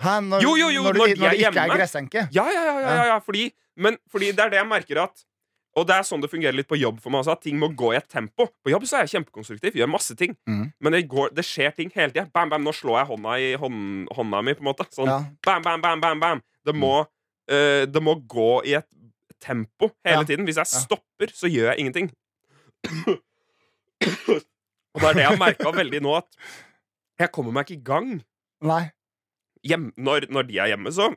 [0.00, 0.18] Hæ?
[0.24, 2.22] Når, Jo, jo, jo, når, du, når det ikke er gressenke.
[2.33, 5.24] Ja, ja, ja, ja, ja, ja fordi, Men fordi det er det jeg merker at
[5.78, 7.68] Og det er sånn det fungerer litt på jobb for meg også, at ting må
[7.78, 8.48] gå i et tempo.
[8.64, 10.33] På jobb så er jeg kjempekonstruktiv, gjør masse ting.
[10.50, 10.64] Mm.
[10.83, 12.24] Men det, går, det skjer ting hele tida.
[12.35, 14.88] Bam, bam, nå slår jeg hånda i hånd, hånda mi, på en måte.
[14.90, 15.20] Sånn Ja.
[15.46, 16.42] bam, bam, bam, bam, bam.
[16.66, 17.06] Det må,
[17.51, 18.89] eh, det må gå i et
[19.41, 20.27] tempo hele Ja.
[20.29, 20.45] tiden.
[20.49, 22.11] Hvis jeg stopper, så gjør jeg ingenting.
[24.95, 26.29] Og det er det jeg har merka veldig nå, at
[27.21, 28.09] jeg kommer meg ikke i gang.
[28.65, 28.83] Nei.
[29.67, 31.11] Hjem, når, når de er hjemme, så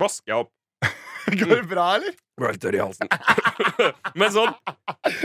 [0.00, 0.52] vasker jeg opp.
[1.40, 2.16] Går det bra, eller?
[2.36, 3.08] Ble helt tørr i halsen.
[4.20, 4.50] Men sånn,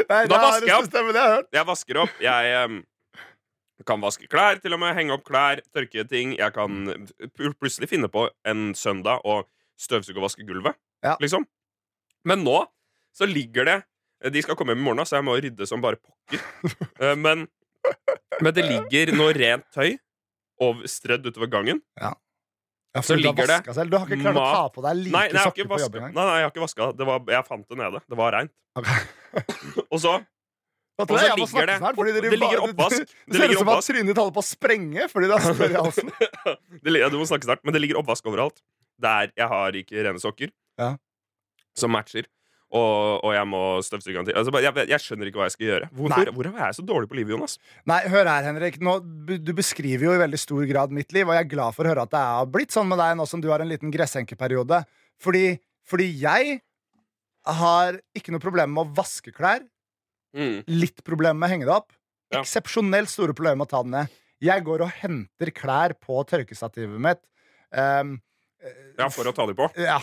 [0.07, 0.85] Nei, Da er vasker jeg opp.
[0.87, 2.19] systemet jeg jeg vasker opp.
[2.23, 2.77] Jeg um,
[3.89, 4.93] kan vaske klær, til og med.
[4.97, 6.35] Henge opp klær, tørke ting.
[6.39, 6.85] Jeg kan
[7.59, 9.41] plutselig finne på en søndag å
[9.79, 10.75] støvsuge og vaske gulvet.
[11.05, 11.15] Ja.
[11.23, 11.45] Liksom.
[12.27, 12.59] Men nå
[13.15, 13.77] så ligger det
[14.33, 16.41] De skal komme hjem i morgen, så jeg må rydde som bare pokker.
[16.99, 17.47] Eh, Men
[18.43, 19.93] Men det ligger noe rent tøy
[20.59, 21.79] over, strødd utover gangen.
[21.95, 22.11] Ja,
[22.99, 23.89] Så du har ligger det selv.
[23.93, 26.11] Du har ikke klart å ta på deg like Nei, nei, sokker på jobb engang?
[26.17, 26.89] Nei, nei, jeg har ikke vaska.
[26.99, 28.01] Det var, jeg fant det nede.
[28.11, 28.51] Det var reint.
[28.75, 29.07] Okay.
[29.93, 30.17] Og så
[30.99, 32.99] Og så ligger det- snart, dere det ligger oppvask.
[33.07, 35.55] Det, Det ser ut som at trynet ditt holder på å sprenge fordi det har
[35.55, 36.11] større i halsen.
[36.83, 38.59] det, ja, Du må snakke snart, men det ligger oppvask overalt.
[38.99, 40.93] Der jeg har ikke rene sokker Ja.
[41.75, 42.27] som matcher.
[42.69, 44.35] Og, og jeg må støvsuge til.
[44.37, 45.87] Altså, jeg, jeg skjønner ikke hva jeg skal gjøre.
[45.89, 47.55] Hvorfor, hvorfor er jeg så dårlig på livet, Jonas?
[47.89, 48.77] Nei, hør her, Henrik.
[48.85, 48.93] Nå,
[49.41, 51.93] du beskriver jo i veldig stor grad mitt liv, og jeg er glad for å
[51.95, 54.83] høre at det har blitt sånn med deg nå som du har en liten gressenkeperiode.
[55.23, 55.45] Fordi,
[55.89, 56.59] fordi jeg
[57.57, 59.65] har ikke noe problem med å vaske klær.
[60.37, 60.59] Mm.
[60.69, 61.89] Litt problem med å henge det opp.
[62.29, 62.43] Ja.
[62.43, 64.17] Eksepsjonelt store problemer med å ta det ned.
[64.45, 67.23] Jeg går og henter klær på tørkestativet mitt.
[67.73, 68.19] Um,
[68.99, 69.69] Ja, for å ta dem på.
[69.79, 69.99] Ja,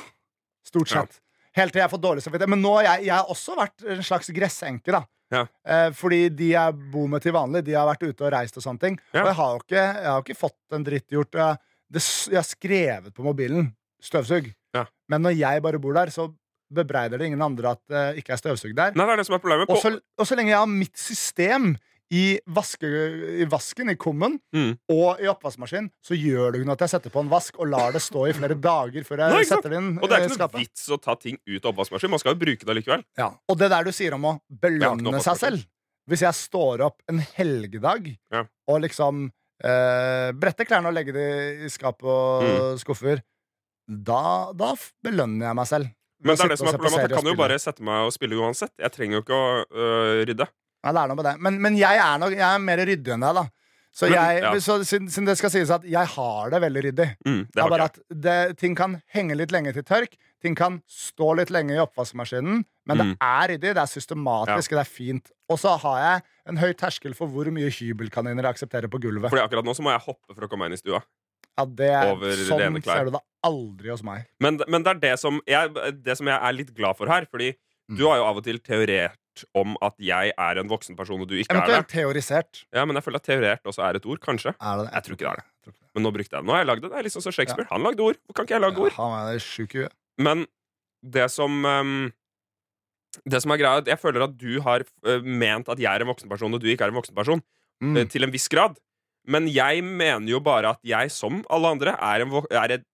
[0.66, 1.02] stort Ja.
[1.02, 1.20] sett.
[1.56, 2.52] Helt til jeg får dårlig samvittighet.
[2.52, 5.04] Men nå jeg, jeg har også vært en slags gressenke, da.
[5.32, 5.46] Ja.
[5.66, 8.62] Eh, fordi de jeg bor med til vanlig, de har vært ute og reist og
[8.62, 8.98] sånne ting.
[9.12, 9.22] Ja.
[9.24, 11.32] Og jeg har jo ikke, jeg har ikke fått en dritt gjort.
[11.40, 11.58] Jeg,
[11.96, 14.52] det, jeg har skrevet på mobilen 'støvsug'.
[14.74, 14.84] Ja.
[15.08, 16.28] Men når jeg bare bor der, så
[16.72, 18.92] bebreider det ingen andre at det ikke er støvsugd der.
[18.94, 19.70] Nei, det er det som er problemet.
[19.70, 21.76] Og så, og så lenge jeg har mitt system
[22.14, 22.86] i, vaske,
[23.42, 24.76] i vasken, i kummen, Mm.
[24.92, 27.66] og i oppvaskmaskinen, så gjør det ikke noe at jeg setter på en vask og
[27.72, 30.26] lar det stå i flere dager før jeg Nei, setter det inn og det er
[30.28, 32.10] ikke noe vits å ta ting ut av oppvaskmaskinen.
[32.14, 33.02] Man skal jo bruke det likevel.
[33.18, 33.32] Ja.
[33.50, 35.64] Og det der du sier om å belønne seg selv
[36.06, 38.44] Hvis jeg står opp en helgedag Ja.
[38.68, 39.32] og liksom
[39.64, 42.78] eh, bretter klærne og legger det i skap og Mm.
[42.78, 43.22] skuffer,
[43.88, 45.90] da, da belønner jeg meg selv.
[46.22, 48.36] Men det er det som er problemet jeg kan jo bare sette meg og spille
[48.38, 48.72] uansett.
[48.78, 50.46] Jeg trenger jo ikke å øh, rydde.
[50.86, 51.36] Ja, det er noe med det.
[51.42, 53.46] Men, men jeg er nok jeg er mer ryddig enn deg, da.
[53.96, 54.50] Så, Men, jeg, ja.
[54.60, 57.06] så siden, siden det skal sies at jeg har det veldig ryddig.
[57.24, 57.94] Mm, det Det er bare at
[58.26, 60.18] det, ting kan henge litt lenge til tørk.
[60.44, 62.58] Ting kan stå litt lenge i oppvaskmaskinen.
[62.86, 63.14] Men det Mm.
[63.24, 65.30] er ryddig, det er systematisk, det er fint.
[65.48, 66.22] Og så har jeg
[66.52, 69.30] en høy terskel for hvor mye hybelkaniner jeg aksepterer på gulvet.
[69.32, 71.00] Fordi akkurat nå så må jeg hoppe for å komme meg inn i stua.
[71.56, 74.26] Ja, det er, over sånn ser du det aldri hos meg.
[74.44, 75.72] Men, men det er det som, jeg,
[76.04, 77.24] det som jeg er litt glad for her.
[77.32, 77.54] Fordi
[77.88, 77.96] Mm.
[78.00, 79.14] du har jo av og til teorert
[79.54, 81.62] om at jeg er en voksen person, og du ikke er det.
[81.74, 82.64] Eventuelt teorisert.
[82.74, 84.20] Ja, Men jeg føler at teorert også er et ord.
[84.24, 84.54] Kanskje.
[84.60, 84.88] Er det?
[84.94, 85.46] Jeg tror ikke det er det.
[85.46, 85.90] Jeg tror ikke det.
[85.94, 86.46] Men nå brukte jeg det.
[86.46, 86.90] Nå har jeg lagd det.
[86.92, 87.68] Det er liksom som Shakespeare.
[87.70, 88.16] Han lagde ord.
[88.26, 88.94] Hvor kan ikke jeg lage ord?
[88.96, 89.94] Ja, han er sjuk i huet.
[90.18, 90.46] Men
[91.16, 92.12] det som ehm,
[93.24, 95.88] Det som er greia, er at jeg føler at du har eh, ment at jeg
[95.88, 97.40] er en voksen person, og du ikke er en voksen person.
[97.82, 97.96] Mm.
[98.02, 98.76] eh, Til en viss grad.
[99.26, 102.84] Men jeg mener jo bare at jeg, som alle andre, er en, vok- er et,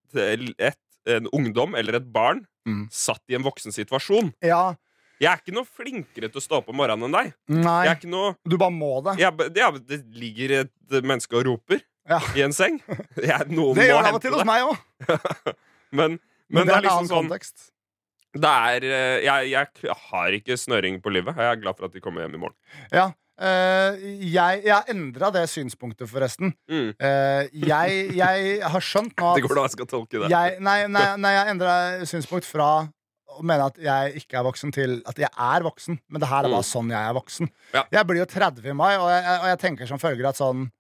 [0.63, 0.79] et,
[1.13, 2.85] en ungdom eller et barn Mm.
[2.95, 4.29] satt i en voksen situasjon.
[4.47, 4.77] Ja,
[5.23, 7.33] Jeg er ikke noe flinkere til å stå opp om morgenen enn deg.
[7.55, 9.17] nei, Jeg er ikke noe du bare må det.
[9.23, 11.81] jeg, ja, Det ligger et menneske og roper
[12.11, 12.19] Ja.
[12.35, 12.81] i en seng.
[13.23, 14.77] Jeg, noen Det må gjør det av og hente til hos meg òg.
[15.93, 16.19] Men,
[16.51, 17.69] Men, men det er det en liksom annen sånn kontekst.
[18.33, 21.37] Det er eh, jeg, jeg har ikke snøring på livet.
[21.37, 22.57] Jeg er glad for at de kommer hjem i morgen.
[22.91, 23.07] Ja.
[23.37, 26.55] eh, jeg, jeg har endra det synspunktet, forresten.
[26.73, 26.91] Mm.
[26.97, 30.31] Eh, jeg, jeg har skjønt nå Det går da jeg skal tolke det.
[30.33, 31.77] jeg, nei, nei, nei, jeg endra
[32.09, 32.71] synspunkt fra
[33.39, 35.99] å mene at jeg ikke er voksen, til at jeg er voksen.
[36.09, 36.71] Men det her er bare Mm.
[36.73, 37.51] sånn jeg er voksen.
[37.75, 37.83] Ja.
[37.93, 40.71] Jeg blir jo 30 i mai, og jeg, og jeg tenker som følger at sånn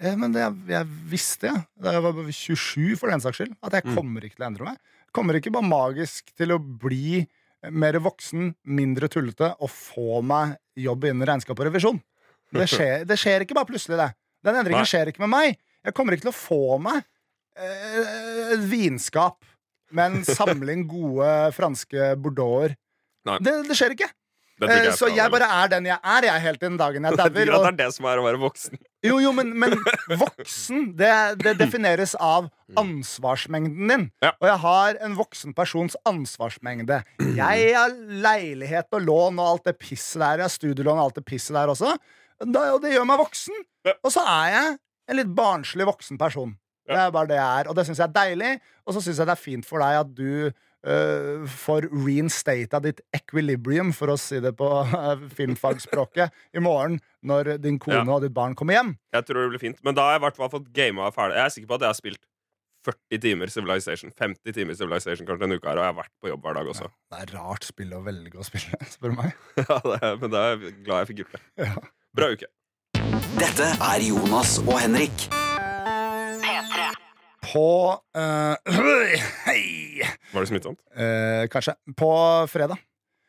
[0.00, 3.72] eh, Men det, jeg visste jeg, da jeg var 27 for den saks skyld, at
[3.72, 3.94] jeg Mm.
[3.96, 4.78] kommer ikke til å endre meg.
[5.14, 7.26] Kommer ikke bare magisk til å bli
[7.70, 12.02] mer voksen, mindre tullete og få meg jobb innen regnskap og revisjon.
[12.52, 14.10] Det skjer, det skjer ikke bare plutselig, det.
[14.44, 14.90] Den endringen Nei.
[14.90, 15.58] skjer ikke med meg.
[15.84, 17.04] Jeg kommer ikke til å få meg
[17.56, 19.44] eh, vinskap
[19.96, 22.76] med en samling gode franske bordeauxer.
[23.24, 23.38] Nei.
[23.40, 24.10] Det, det skjer ikke.
[24.62, 27.16] Det Eh, så jeg bare er den jeg er, jeg, helt til den dagen jeg
[27.18, 27.32] dauer.
[27.34, 28.78] det er det som er å være voksen.
[29.02, 29.74] jo, jo, men, men
[30.22, 31.10] voksen, det,
[31.42, 32.46] det defineres av
[32.78, 34.06] ansvarsmengden din.
[34.22, 34.30] Ja.
[34.38, 37.02] Og jeg har en voksen persons ansvarsmengde.
[37.34, 40.44] Jeg har leilighet og lån og alt det pisset der.
[40.44, 41.96] Jeg har studielån og alt det pisset der også.
[42.46, 43.64] Og det gjør meg voksen.
[43.96, 44.76] Og så er jeg
[45.10, 46.54] en litt barnslig voksen person.
[46.88, 47.68] Det er bare det jeg er.
[47.72, 48.52] Og det syns jeg er deilig.
[48.84, 50.30] Og så syns jeg det er fint for deg at du
[50.84, 57.54] Uh, får reinstata ditt equilibrium, for å si det på uh, filmfagspråket, i morgen når
[57.56, 58.12] din kone Ja.
[58.12, 58.90] og ditt barn kommer hjem.
[59.16, 61.38] Jeg tror det blir fint Men da har jeg i hvert fall fått gama ferdig.
[61.38, 62.20] Jeg er sikker på at jeg har spilt
[62.84, 64.12] 40 timer Civilization.
[64.12, 66.68] 50 timer Civilization kanskje denne uka her, og jeg har vært på jobb hver dag
[66.74, 66.90] også.
[67.14, 69.32] Det er rart spill å velge å spille, spør du meg.
[69.64, 71.42] Ja, det er, men da er jeg glad jeg fikk gjort det.
[71.64, 71.72] Ja.
[72.20, 72.52] Bra uke.
[73.40, 75.30] Dette er Jonas og Henrik.
[77.54, 77.66] På
[78.18, 78.56] øh,
[79.46, 80.02] Hei!
[80.34, 80.80] Var det smittsomt?
[80.96, 81.76] Eh, kanskje.
[81.96, 82.08] På
[82.50, 82.80] fredag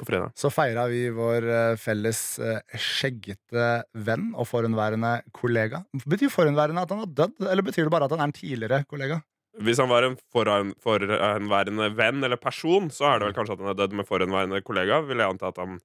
[0.02, 0.32] På fredag.
[0.36, 3.68] så feira vi vår eh, felles eh, skjeggete
[4.08, 5.84] venn og forhenværende kollega.
[6.10, 8.82] Betyr forhenværende at han har dødd, eller betyr det bare at han er en tidligere
[8.90, 9.22] kollega?
[9.64, 13.62] Hvis han var en foran- forhenværende venn eller person, så er det vel kanskje at
[13.64, 15.00] han er dødd med forhenværende kollega.
[15.08, 15.78] Vil jeg anta at han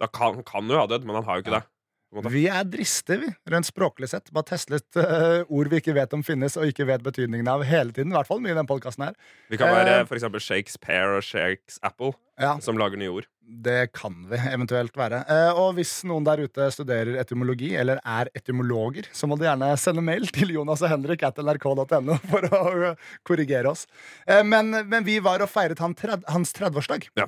[0.00, 1.58] Da kan, kan jo ha dødd, men han har jo ikke Ja.
[1.60, 1.68] det.
[2.10, 4.32] Vi er driste, vi, rent språklig sett.
[4.34, 7.62] Bare teste litt uh, ord vi ikke vet om finnes, og ikke vet betydningen av
[7.66, 8.10] hele tiden.
[8.10, 9.18] I hvert fall mye i den podkasten her.
[9.52, 13.28] Vi kan være uh, for eksempel Shakespeare og Shakes Apple, Ja, som lager nye ord.
[13.50, 15.24] det kan vi eventuelt være.
[15.26, 19.72] Eh, og hvis noen der ute studerer etymologi, eller er etymologer, så må de gjerne
[19.80, 22.60] sende mail til Jonas og Henrik at nrk.no for å
[22.92, 23.86] eh, korrigere oss.
[24.26, 27.10] Eh, men, men vi var og feiret han tred, hans 30-årsdag.
[27.18, 27.26] Ja.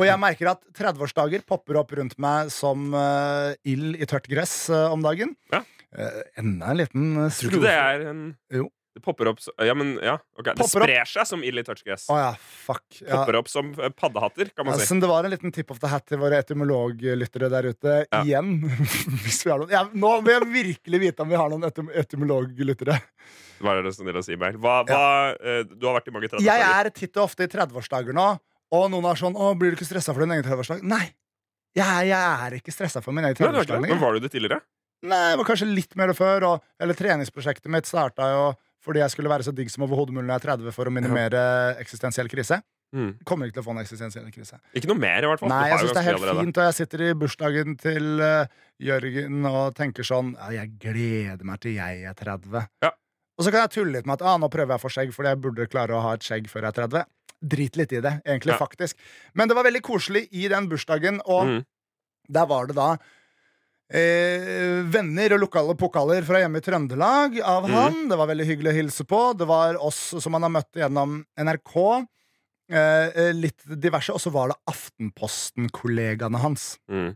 [0.00, 4.54] Og jeg merker at 30-årsdager popper opp rundt meg som uh, ild i tørt gress
[4.72, 5.36] uh, om dagen.
[5.52, 5.60] Ja.
[5.90, 8.20] Uh, enda en liten eh, Tror du det er en
[8.54, 8.68] Jo.
[8.90, 10.16] Det popper opp så, Ja, men ja.
[10.38, 10.48] ok.
[10.58, 11.08] Det sprer opp.
[11.12, 12.08] seg som ild i touchgress.
[12.10, 12.82] Oh, ja, fuck.
[13.00, 13.20] Ja.
[13.20, 14.82] Popper opp som eh, paddehatter, kan man si.
[14.82, 17.94] Altså, det var en liten tip of the hat til våre etymologlyttere der ute.
[18.10, 18.22] Ja.
[18.24, 18.56] Igjen.
[19.24, 19.70] Hvis vi har noen.
[19.70, 22.98] Ja, nå vil jeg virkelig vite om vi har noen etym etymologlyttere.
[23.60, 24.58] Hva er det som dere å si, Beil?
[24.58, 25.04] Hva, hva,
[25.38, 26.74] eh, du har vært i mange Jeg 30-årsdager.
[26.80, 28.28] er titt og ofte i 30-årsdager nå,
[28.72, 31.10] og noen er sånn 'Å, blir du ikke stressa for din egen 30-årsdag?' Nei.
[31.76, 33.82] Jeg, jeg er ikke stressa for min egen Nei, du er 30-årsdag.
[33.86, 33.90] det.
[33.94, 34.60] Men var du det tidligere?
[35.06, 36.46] Nei, jeg var kanskje litt mer før.
[36.48, 38.42] Og, eller treningsprosjektet mitt starta jo
[38.84, 40.92] fordi jeg skulle være så digg som overhodet mulig når jeg er 30 for å
[40.94, 41.40] minimere
[41.82, 42.60] eksistensiell krise.
[42.96, 43.12] Mm.
[43.28, 44.56] Kommer ikke til å få en eksistensiell krise.
[44.74, 45.52] Ikke noe mer, i hvert fall.
[45.52, 46.44] Nei, jeg syns det er helt allerede.
[46.48, 48.46] fint, og jeg sitter i bursdagen til uh,
[48.82, 52.64] Jørgen og tenker sånn ja, Jeg gleder meg til jeg er 30.
[52.82, 52.90] Ja.
[53.38, 55.30] Og så kan jeg tulle litt med at ah, nå prøver jeg for skjegg fordi
[55.32, 57.06] jeg burde klare å ha et skjegg før jeg er 30.
[57.54, 58.58] Drit litt i det, egentlig, Ja.
[58.60, 58.98] faktisk.
[59.38, 61.62] Men det var veldig koselig i den bursdagen, og Mm.
[62.28, 62.90] der var det da
[63.90, 67.72] Eh, venner og lokale pokaler fra hjemme i Trøndelag av mm.
[67.74, 67.96] han.
[68.12, 69.34] Det var veldig hyggelig å hilse på.
[69.34, 71.74] Det var oss som han har møtt gjennom NRK.
[72.70, 74.12] Eh, eh, litt diverse.
[74.14, 76.78] Og så var det Aftenposten-kollegaene hans.
[76.90, 77.14] Mm.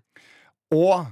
[0.75, 1.07] Og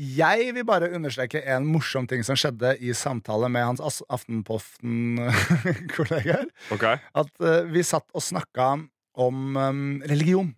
[0.00, 6.46] jeg vil bare understreke en morsom ting som skjedde i samtale med hans Aftenposten-kollegaer.
[6.74, 6.96] Okay.
[7.14, 8.76] At eh, vi satt og snakka
[9.20, 10.54] om um, religion.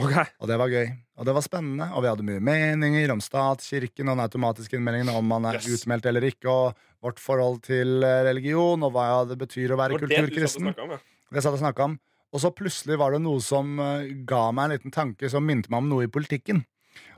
[0.00, 0.24] Okay.
[0.40, 0.86] Og det var gøy.
[1.20, 1.90] Og det var spennende.
[1.92, 5.82] Og vi hadde mye meninger om statskirken og den automatiske innmeldingen om man er Yes.
[5.84, 9.98] utmeldt eller ikke, og vårt forhold til eh, religion, og hva det betyr å være
[9.98, 10.72] Det det kulturkristen.
[10.72, 10.98] om, ja.
[11.30, 11.98] Det satt og snakket om.
[12.32, 15.68] Og så plutselig var det noe som eh, ga meg en liten tanke som minte
[15.70, 16.64] meg om noe i politikken.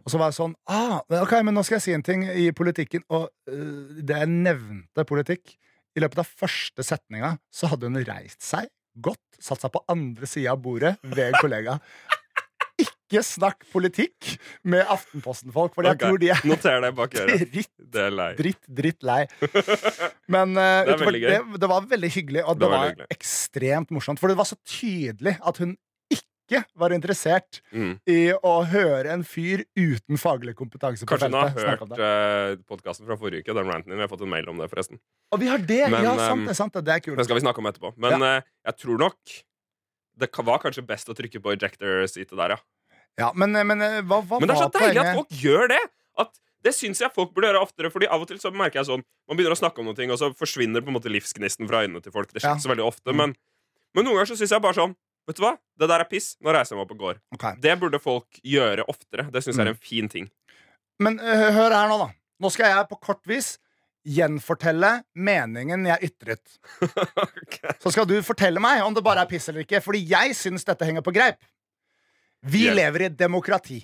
[0.02, 2.48] Og så var jeg sånn ah, Ok, men nå skal jeg si en ting i
[2.52, 3.04] politikken.
[3.14, 5.54] Og uh, det jeg nevnte politikk,
[5.94, 8.66] i løpet av første setninga så hadde hun reist seg,
[8.98, 11.78] gått, satt seg på andre sida av bordet ved en kollega.
[13.12, 14.30] Ikke snakk politikk
[14.72, 17.42] med Aftenposten-folk, for jeg Ok, tror de er Noter det bak øret.
[17.52, 18.30] dritt Det er lei.
[18.40, 19.20] dritt, dritt lei.
[20.32, 23.08] Men uh, Det utenfor, det, det var veldig hyggelig, og Det det, var hyggelig.
[23.12, 24.22] ekstremt morsomt.
[24.22, 25.76] For det var så tydelig at hun
[26.12, 27.92] ikke var interessert Mm.
[28.12, 33.16] i å høre en fyr uten faglig kompetanse Kanskje hun har hørt uh, podkasten fra
[33.20, 33.54] forrige uke.
[33.56, 34.00] Den ranten din.
[34.00, 35.00] Vi har fått en mail om det, forresten.
[35.32, 35.84] Og vi har det!
[35.92, 36.84] Men, ja, sant det, sant det.
[36.88, 37.92] Er Det skal vi snakke om etterpå.
[38.00, 39.38] Men eh, jeg tror nok
[40.20, 42.60] det var kanskje best å trykke på ejector-seatet der, ja.
[43.20, 45.80] Ja, men, men eh, hva, hva Men det er så deilig at folk gjør det!
[46.22, 46.32] At
[46.64, 47.90] det syns jeg folk burde gjøre oftere.
[47.92, 50.18] Fordi av og til så merker jeg sånn Man begynner å snakke om noe, og
[50.20, 52.30] så forsvinner på en måte livsgnisten fra øynene til folk.
[52.32, 52.60] Det skjer Ja.
[52.62, 53.16] så veldig ofte, Mm.
[53.16, 53.34] men,
[53.94, 54.94] men noen ganger så syns jeg bare sånn
[55.28, 55.52] Vet du hva?
[55.78, 56.32] Det der er piss.
[56.42, 57.18] Nå reiser jeg meg opp og går.
[57.36, 57.54] Okay.
[57.62, 59.28] Det burde folk gjøre oftere.
[59.30, 59.68] Det syns jeg Mm.
[59.68, 60.30] er en fin ting.
[60.98, 62.08] Men eh, hør her nå, da.
[62.42, 63.52] Nå skal jeg på kort vis
[64.04, 66.56] gjenfortelle meningen jeg ytret.
[66.82, 67.74] okay.
[67.82, 70.66] Så skal du fortelle meg om det bare er piss eller ikke, fordi jeg syns
[70.66, 71.38] dette henger på greip.
[72.42, 72.76] Vi yeah.
[72.76, 73.80] lever i et demokrati.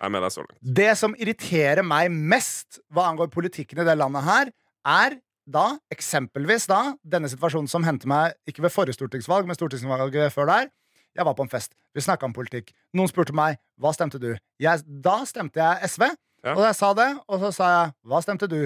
[0.00, 0.60] Jeg mener det så langt.
[0.80, 4.52] Det som irriterer meg mest hva angår politikken i det landet her,
[4.88, 5.18] er
[5.50, 10.48] da, eksempelvis da, denne situasjonen som hendte meg ikke ved forrige stortingsvalg, men stortingsvalget før
[10.48, 10.70] der.
[11.18, 11.74] Jeg var på en fest.
[11.92, 12.70] Vi snakka om politikk.
[12.96, 14.30] Noen spurte meg hva stemte du.
[14.62, 16.06] Jeg, da stemte jeg SV.
[16.46, 16.54] Ja.
[16.54, 18.60] Og jeg sa det, og så sa jeg hva stemte du?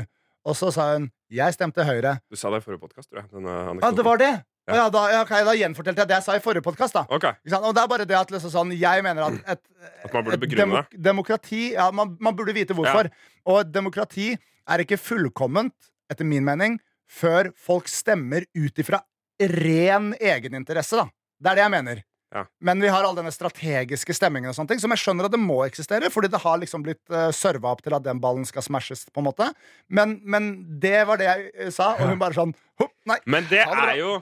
[0.45, 2.19] Og så sa hun jeg stemte Høyre.
[2.31, 3.31] Du sa det i forrige podkast, tror jeg.
[3.33, 4.35] Denne Ja, det var det!
[4.65, 4.77] Ja.
[4.79, 6.97] Ja, da, okay, da gjenfortalte jeg det jeg sa i forrige podkast.
[7.13, 7.37] Okay.
[7.59, 9.61] Og det er bare det at liksom sånn, jeg mener at et,
[10.07, 13.11] At man burde begrunne demok demokrati ja, man, man burde vite hvorfor.
[13.53, 15.77] Og demokrati er ikke fullkomment,
[16.09, 19.03] etter min mening, før folk stemmer ut ifra
[19.37, 20.97] ren egeninteresse.
[20.97, 21.11] da.
[21.45, 22.03] Det er det jeg mener.
[22.35, 22.47] Ja.
[22.65, 25.43] Men vi har all denne strategiske stemmingen, og sånne ting som jeg skjønner at det
[25.45, 28.65] må eksistere, fordi det har liksom blitt uh, serva opp til at den ballen skal
[28.65, 29.05] smashes.
[29.13, 29.53] på en måte
[29.93, 33.21] Men, men det var det jeg eh, sa, og hun bare sånn «Hopp, Nei.
[33.29, 34.17] Men det det er jo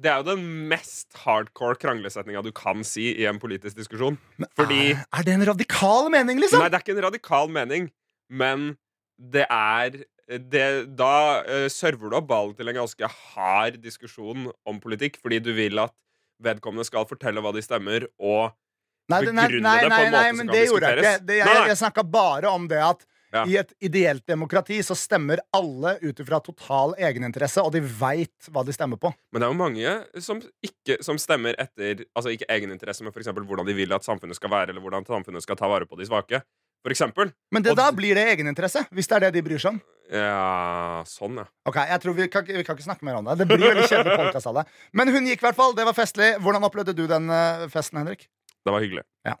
[0.00, 4.16] Det er jo den mest hardcore kranglesetninga du kan si i en politisk diskusjon.
[4.58, 6.62] Fordi er, er det en radikal mening, liksom?
[6.62, 7.90] Nei, det er ikke en radikal mening,
[8.32, 8.72] men
[9.20, 10.02] det er
[10.32, 10.64] det,
[10.96, 11.12] Da
[11.44, 15.82] uh, server du opp ballen til en ganske hard diskusjon om politikk, fordi du vil
[15.82, 15.92] at
[16.42, 18.56] vedkommende skal fortelle hva de stemmer, og
[19.10, 21.34] Nei, nei, nei, nei, men det gjorde jeg ikke.
[21.34, 23.46] Jeg jeg snakka bare om det at Ja.
[23.48, 28.60] i et ideelt demokrati så stemmer alle ut ifra total egeninteresse, og de veit hva
[28.66, 29.08] de stemmer på.
[29.32, 33.46] Men det er jo mange som, ikke, som stemmer etter Altså ikke egeninteresse, men eksempel
[33.48, 36.08] hvordan de vil at samfunnet skal være, eller hvordan samfunnet skal ta vare på de
[36.08, 36.42] svake.
[36.82, 37.30] for eksempel.
[37.54, 39.80] Men det, Og da blir det egeninteresse, hvis det er det de bryr seg om.
[40.10, 41.44] Ja, sånn, ja.
[41.64, 43.38] Ok, jeg tror Vi kan, vi kan ikke snakke mer om det.
[43.38, 44.64] Det blir veldig kjedelig podcast av det.
[44.92, 45.76] Men hun gikk i hvert fall.
[45.78, 46.32] Det var festlig.
[46.42, 48.26] Hvordan opplevde du den eh, festen, Henrik?
[48.66, 49.06] Det var hyggelig.
[49.24, 49.36] Ja.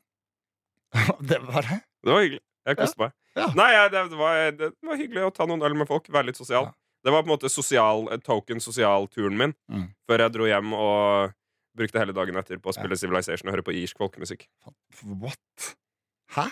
[1.32, 1.80] det var det.
[2.06, 2.42] Det var hyggelig.
[2.70, 3.16] Jeg koste meg.
[3.36, 3.46] Ja.
[3.56, 6.08] Nei, det, var, det var hyggelig å ta noen øl med folk.
[6.12, 6.66] Være litt sosial.
[6.68, 6.72] Ja.
[7.02, 9.88] Det var på en måte sosial, eh, token sosial-turen min Mm.
[10.06, 11.32] før jeg dro hjem og
[11.76, 14.44] brukte hele dagen etter på å spille Civilization og høre på irsk folkemusikk.
[15.02, 15.72] What?
[16.36, 16.44] Hæ?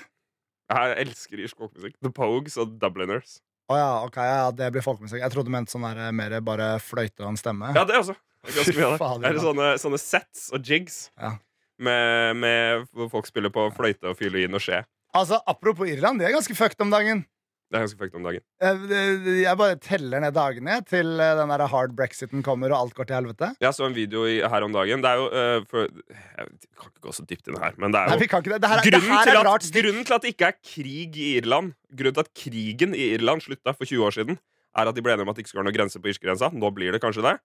[0.70, 1.94] Jeg elsker irsk folkemusikk.
[2.02, 3.40] The Pogues og Dubliners.
[3.70, 5.20] Å ja, ok, ja, det blir folkemusikk.
[5.22, 7.74] Jeg trodde du mente sånn der, eh, mer bare fløyte og en stemme.
[7.76, 8.16] Ja, det også.
[8.46, 8.98] Ganske mye av det.
[9.04, 11.36] Fader, Det er sånne, sånne sets og jigs Ja.
[11.78, 14.80] med, med hvor folk spiller på fløyte og fiolin og skje.
[15.16, 17.24] Altså, Apropos Irland, de er ganske fucked om dagen.
[17.70, 18.42] Det er ganske fucked om dagen.
[18.66, 22.96] Eh, Jeg bare teller ned dagene til eh, den der hard brexiten kommer og alt
[22.98, 23.52] går til helvete.
[23.62, 25.04] Jeg så en video i, her om dagen.
[25.04, 28.00] Det er jo uh, for, Jeg kan ikke gå så dypt inn her, men det
[28.02, 28.58] er Nei, jo ikke det.
[28.64, 31.70] Det her, grunnen, det til at, grunnen til at det ikke er krig i Irland
[31.94, 34.40] Grunnen til at krigen i Irland slutta for 20 år siden,
[34.78, 36.50] er at de ble enige om at det ikke skulle være noen grense på irskegrensa.
[36.54, 37.36] Nå blir det kanskje det.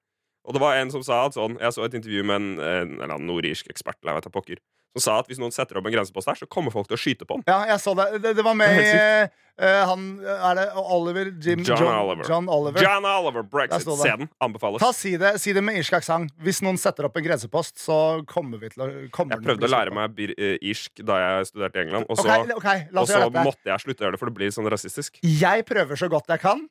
[0.45, 2.95] Og det var en som sa at sånn Jeg så et intervju med en, en
[2.99, 4.59] eller annen nordirsk ekspert eller jeg vet pokker,
[4.95, 6.99] som sa at hvis noen setter opp en grensepost her, så kommer folk til å
[6.99, 7.43] skyte på den.
[7.49, 8.05] Ja, jeg så det.
[8.23, 11.31] Det, det var med i eh, han Er det Oliver?
[11.43, 12.23] Jim, John Oliver.
[12.29, 12.79] John Oliver.
[12.83, 13.89] John Oliver, Brexit.
[13.99, 14.29] Se den.
[14.43, 14.79] Anbefales.
[14.83, 16.31] Ta, si, det, si det med irsk aksent.
[16.43, 17.97] Hvis noen setter opp en grensepost, så
[18.29, 21.81] kommer vi til å kommer Jeg prøvde å lære meg eh, irsk da jeg studerte
[21.81, 24.31] i England, og så, okay, okay, og så måtte jeg slutte å gjøre det, for
[24.31, 25.19] det blir sånn rasistisk.
[25.27, 26.63] Jeg prøver så godt jeg kan,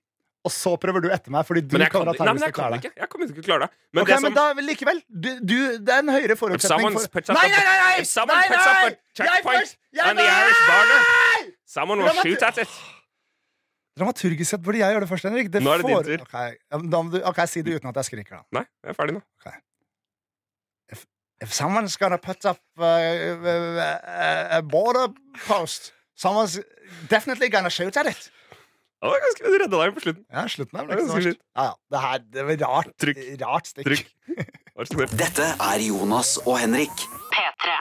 [0.45, 1.47] og så prøver du etter meg.
[1.49, 2.93] Fordi du Men jeg kan, det- nei, men jeg kan ikke.
[3.01, 3.71] Jeg kommer ikke til å klare det.
[3.93, 5.01] Men Ok, det men da likevel.
[5.09, 7.79] Du, du, det er en høyere forutsetning for Nei, nei, nei!
[7.85, 7.95] nei!
[8.05, 8.97] Nei, a nei!
[9.17, 9.79] Jeg først!
[9.95, 10.15] Jeg!
[10.21, 11.55] Nei!
[11.65, 12.69] someone will shoot at it.
[13.99, 15.53] Dramaturgisk sett burde jeg gjøre det først, Henrik.
[15.55, 16.25] Det Nå er det din tur.
[16.27, 18.59] Ok, ja, da må du, ok, Si det uten at jeg skriker, da.
[18.59, 19.23] Nei, jeg er ferdig nå.
[21.43, 25.09] If someone's gonna put up uh, uh, a border
[25.47, 26.59] post, someone's
[27.09, 28.31] definitely gonna shoot at it.
[29.05, 30.23] Det var ganske redda deg på slutten.
[30.33, 31.41] Ja, slutten er ble ikke så ganske verst.
[31.59, 31.73] Ja, ja.
[31.93, 32.93] Det her det var rart.
[33.05, 33.19] Trykk.
[33.43, 33.89] Rart stikk.
[33.91, 34.07] Trykk.
[34.75, 35.11] Vær så snill.
[35.21, 37.05] Dette er Jonas og Henrik.
[37.35, 37.75] P3.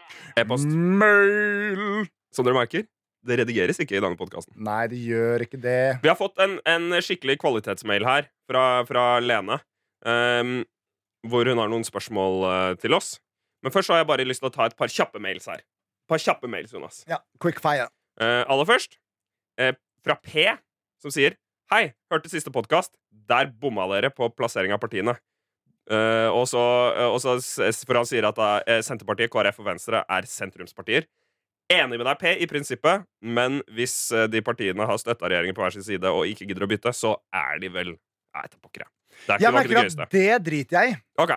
[0.44, 0.68] E-post.
[0.68, 2.10] Mail.
[2.36, 2.84] Som dere merker,
[3.24, 4.52] det redigeres ikke i denne podkasten.
[4.68, 5.78] Nei, det gjør ikke det.
[6.04, 9.62] Vi har fått en, en skikkelig kvalitetsmail her fra, fra Lene.
[10.04, 10.58] um,
[11.32, 13.14] hvor hun har noen spørsmål uh, til oss.
[13.64, 15.62] Men først så har jeg bare lyst til å ta et par kjappe mails her.
[15.64, 17.00] Et par kjappe mails, Jonas.
[17.08, 17.88] Ja, Quick fire.
[18.20, 18.98] Uh, aller først,
[19.64, 19.72] uh,
[20.04, 20.50] fra P,
[21.04, 21.38] som sier
[21.72, 22.92] Hei, hørte siste podkast.
[23.30, 25.16] Der bomma dere på plassering av partiene.
[25.90, 26.62] Uh, og så,
[26.94, 31.08] uh, så For han sier at eh, Senterpartiet, KrF og Venstre er sentrumspartier.
[31.72, 35.64] Enig med deg, P, i prinsippet, men hvis eh, de partiene har støtta regjeringen på
[35.64, 38.52] hver sin side og ikke gidder å bytte, så er de vel jeg.
[38.52, 38.88] Det er ikke,
[39.32, 41.00] Jeg det merker at det driter jeg i.
[41.24, 41.34] Ok.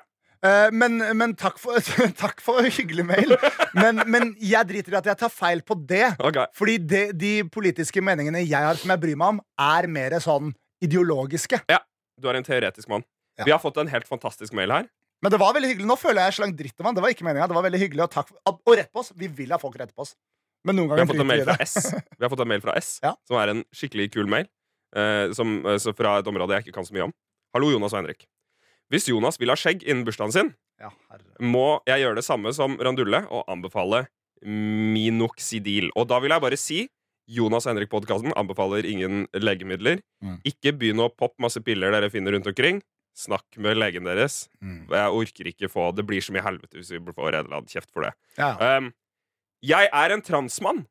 [0.47, 1.79] Eh, men, men takk for,
[2.23, 3.35] takk for hyggelig mail.
[3.77, 6.13] Men, men jeg driter i at jeg tar feil på det.
[6.31, 6.47] Okay.
[6.57, 10.53] Fordi de, de politiske meningene jeg har som jeg bryr meg om, er mer sånn
[10.85, 11.63] ideologiske.
[11.73, 11.81] Ja,
[12.21, 13.05] Du er en teoretisk mann.
[13.37, 13.45] Ja.
[13.45, 14.87] Vi har fått en helt fantastisk mail her.
[15.25, 15.89] Men det var veldig hyggelig.
[15.89, 16.97] Nå føler jeg slang dritt om han.
[16.97, 17.49] Det var ikke meningen.
[17.51, 19.11] Det var veldig hyggelig Og, takk og rett på oss.
[19.17, 20.13] Vi vil ha folk rett på oss.
[20.67, 21.57] Men noen Vi har ganger driter vi mail i det.
[21.65, 23.15] S, Vi har fått en mail fra S Ja.
[23.29, 24.49] som er en skikkelig kul mail.
[24.97, 27.15] Eh, som, eh, fra et område jeg ikke kan så mye om.
[27.57, 28.27] Hallo, Jonas og Henrik.
[28.92, 30.90] Hvis Jonas vil ha skjegg innen bursdagen sin, Ja,
[31.40, 34.03] må jeg gjøre det samme som Randulle og anbefale
[34.44, 35.88] Minoxidil.
[35.96, 36.83] Og da vil jeg bare si
[37.27, 40.03] Jonas og Henrik-podkasten anbefaler ingen legemidler.
[40.22, 40.37] Mm.
[40.46, 42.83] Ikke begynn å poppe masse piller dere finner rundt omkring.
[43.16, 44.44] Snakk med legen deres.
[44.61, 44.85] Mm.
[44.92, 47.72] Jeg orker ikke få Det blir så mye helvete hvis vi får en eller annen
[47.72, 48.12] kjeft for det.
[48.37, 48.53] Ja.
[48.77, 48.92] Um,
[49.64, 50.85] jeg er en transmann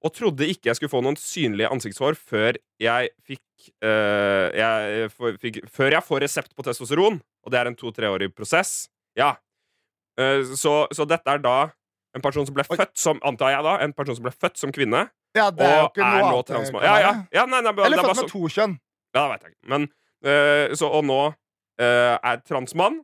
[0.00, 3.44] og trodde ikke jeg skulle få noen synlige ansiktshår før jeg fikk,
[3.84, 5.10] eh, jeg
[5.42, 8.88] fikk Før jeg får resept på testosteron, og det er en to-treårig prosess.
[9.18, 9.34] Ja.
[10.20, 11.70] Uh, så, så dette er da
[12.16, 12.76] en person som ble Oi.
[12.76, 15.76] født som Antar jeg da, en person som ble født som kvinne, ja, det er
[15.76, 16.84] jo og ikke er noe nå transmann.
[16.84, 17.12] Ja, ja.
[17.34, 18.76] ja nei, nei, Eller er født med to kjønn.
[19.14, 19.70] ja, det vet jeg ikke.
[19.72, 19.86] Men,
[20.26, 22.98] eh, så, og nå eh, er transmann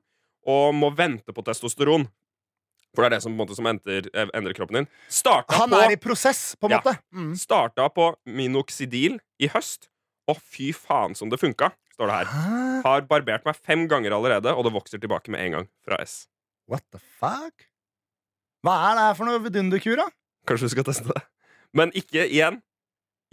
[0.47, 2.09] og må vente på testosteron.
[2.95, 4.89] For det er det som, på en måte, som endrer, eh, endrer kroppen din.
[5.13, 6.79] Starta Han på, er i prosess, på en Ja.
[6.81, 6.99] måte.
[7.13, 7.35] Mm.
[7.37, 9.89] starta på minoxidil i høst,
[10.29, 12.25] og fy faen som det funka, står det her.
[12.33, 12.83] Hæ?
[12.87, 16.27] Har barbert meg fem ganger allerede, og det vokser tilbake med en gang fra S.
[16.69, 17.69] What the fuck?
[18.65, 20.09] Hva er det her for noe vidunderkur, da?
[20.49, 21.23] Kanskje du skal teste det.
[21.75, 22.63] Men ikke igjen.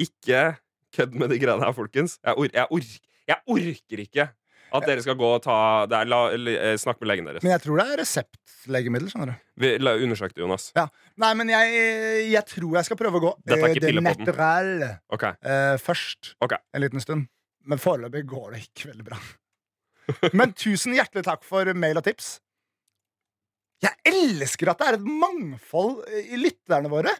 [0.01, 0.57] Ikke
[0.93, 2.19] kødd med de greiene her, folkens.
[2.23, 2.79] Jeg, or jeg, or
[3.27, 4.27] jeg orker ikke
[4.73, 5.57] at dere skal gå og ta
[5.89, 7.43] det er, la, eh, med legen deres.
[7.45, 9.11] Men jeg tror det er reseptlegemiddel.
[9.11, 10.71] skjønner du Vi, la, undersøkte, Jonas.
[10.75, 10.89] Jonas.
[11.21, 11.83] Nei, men jeg,
[12.31, 14.83] jeg tror jeg skal prøve å gå Dette er eh, ikke det pillepodden.
[15.13, 15.35] Okay.
[15.35, 16.63] Ok, eh, først Okay.
[16.73, 17.27] en liten stund.
[17.69, 19.19] Men foreløpig går det ikke veldig bra.
[20.39, 22.33] Men tusen hjertelig takk for mail og tips.
[23.83, 27.13] Jeg elsker at det er et mangfold i lytterne våre.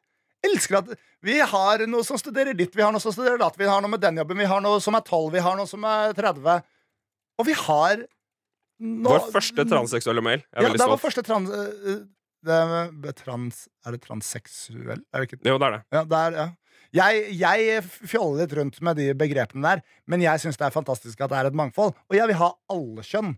[0.44, 0.92] elsker at
[1.24, 3.92] vi har noe som studerer ditt, vi har noe som studerer datt, vi har noe
[3.92, 6.58] med den jobben, vi har noe som er 12, vi har noe som er 30.
[7.40, 8.04] Og vi har
[8.82, 10.40] nå- Vår første transseksuelle mail.
[10.44, 11.02] Jeg er Ja, veldig stolt.
[11.02, 11.50] første trans...
[11.50, 12.04] øh,
[12.44, 15.00] Det er, trans er det transseksuell?
[15.14, 15.84] Er det ikke Jo, det er det.
[15.94, 16.48] ja, det er, ja.
[16.94, 21.22] Jeg, jeg fjoller litt rundt med de begrepene der, men jeg syns det er fantastisk
[21.24, 21.94] at det er et mangfold.
[22.10, 23.32] Og jeg vil ha alle kjønn.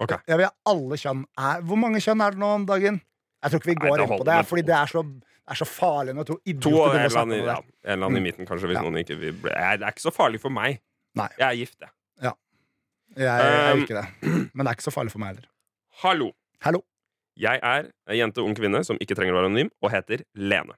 [0.00, 0.16] Okay.
[0.30, 1.24] Jeg vil ha alle kjønn.
[1.36, 3.00] Er, hvor mange kjønn er det nå om dagen?
[3.44, 5.02] Jeg tror ikke vi går Nei, inn på det, fordi det er så,
[5.50, 8.20] er så farlig når to To idioter en eller annen, ja, en eller annen i
[8.20, 8.24] Mm.
[8.30, 8.70] midten, kanskje.
[8.70, 8.82] Hvis Ja.
[8.86, 10.80] noen ikke vil bli Det er ikke så farlig for meg.
[11.14, 11.28] Nei.
[11.38, 11.90] Jeg er gift, jeg.
[13.16, 14.06] Jeg er Um, ikke det.
[14.54, 15.48] Men det er ikke så farlig for meg heller.
[16.02, 16.30] Hallo.
[16.64, 16.80] Hallo.
[17.38, 20.76] Jeg er ei jente, ung kvinne som ikke trenger å være anonym, og heter Lene.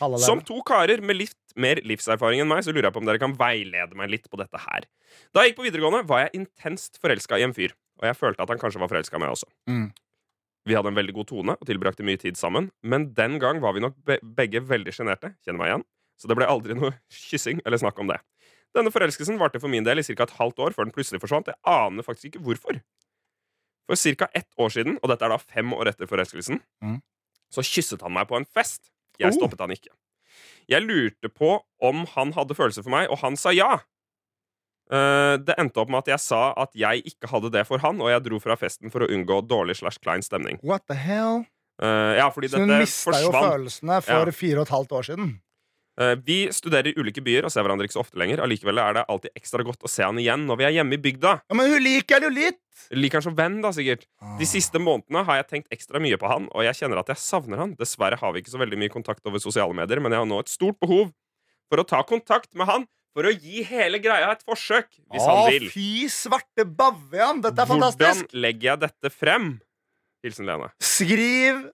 [0.00, 3.06] Halla, Som to karer med litt mer livserfaring enn meg, så lurer jeg på om
[3.08, 4.86] dere kan veilede meg litt på dette her.
[5.32, 8.42] Da jeg gikk på videregående, var jeg intenst forelska i en fyr, og jeg følte
[8.42, 9.46] at han kanskje var forelska i meg også.
[9.70, 9.86] Mm.
[10.66, 13.76] Vi hadde en veldig god tone og tilbrakte mye tid sammen, men den gang var
[13.76, 15.86] vi nok be begge veldig sjenerte, kjenner meg igjen,
[16.18, 16.94] så det ble aldri noe
[17.28, 18.18] kyssing eller snakk om det.
[18.74, 20.22] Denne forelskelsen varte for min del i ca.
[20.24, 21.46] et halvt år før den plutselig forsvant.
[21.46, 22.80] Jeg aner faktisk ikke hvorfor.
[23.86, 24.28] For ca.
[24.34, 27.00] ett år siden, og dette er da fem år etter forelskelsen, Mm.
[27.52, 28.90] så kysset han meg på en fest.
[29.18, 29.38] Jeg Oh.
[29.38, 29.92] stoppet han ikke.
[30.68, 33.80] Jeg lurte på om han hadde følelser for meg, og han sa ja.
[34.90, 38.00] Eh, det endte opp med at jeg sa at jeg ikke hadde det for han,
[38.00, 40.58] og jeg dro fra festen for å unngå dårlig slash klein stemning.
[40.62, 41.46] What the hell?
[41.82, 44.30] Uh, ja, Så hun mista jo følelsene for Ja.
[44.30, 45.40] fire og et halvt år siden.
[46.00, 48.42] Eh, vi studerer i ulike byer og ser hverandre ikke så ofte lenger.
[48.42, 51.02] Allikevel er det alltid ekstra godt å se han igjen når vi er hjemme i
[51.04, 51.34] bygda.
[51.46, 52.60] Ja, Men hun liker det jo litt!
[52.90, 54.08] Liker han som venn, da, sikkert.
[54.20, 54.34] Ah.
[54.40, 57.22] De siste månedene har jeg tenkt ekstra mye på han, og jeg kjenner at jeg
[57.22, 57.76] savner han.
[57.78, 60.40] Dessverre har vi ikke så veldig mye kontakt over sosiale medier, men jeg har nå
[60.42, 61.12] et stort behov
[61.70, 65.30] for å ta kontakt med han for å gi hele greia et forsøk, hvis Å,
[65.30, 65.68] han vil.
[65.70, 67.38] fy svarte bavian!
[67.44, 68.34] Dette er Hvordan fantastisk!
[68.34, 69.52] legger jeg dette frem?
[70.26, 70.72] Hilsen Lene.
[70.82, 71.68] Skriv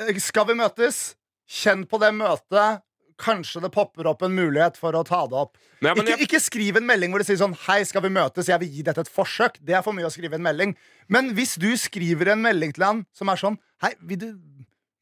[0.00, 1.02] eh, 'Skal vi møtes?'
[1.50, 2.80] Kjenn på det møtet.
[3.20, 5.58] Kanskje det popper opp en mulighet for å ta det opp.
[5.84, 8.48] Nei, ikke, jeg, ikke skriv en melding hvor det sier sånn 'Hei, skal vi møtes?
[8.48, 9.60] Jeg vil gi dette et forsøk'.
[9.60, 10.74] Det er for mye å skrive en melding.
[11.08, 14.30] Men hvis du skriver en melding til han som er sånn 'Hei, vil du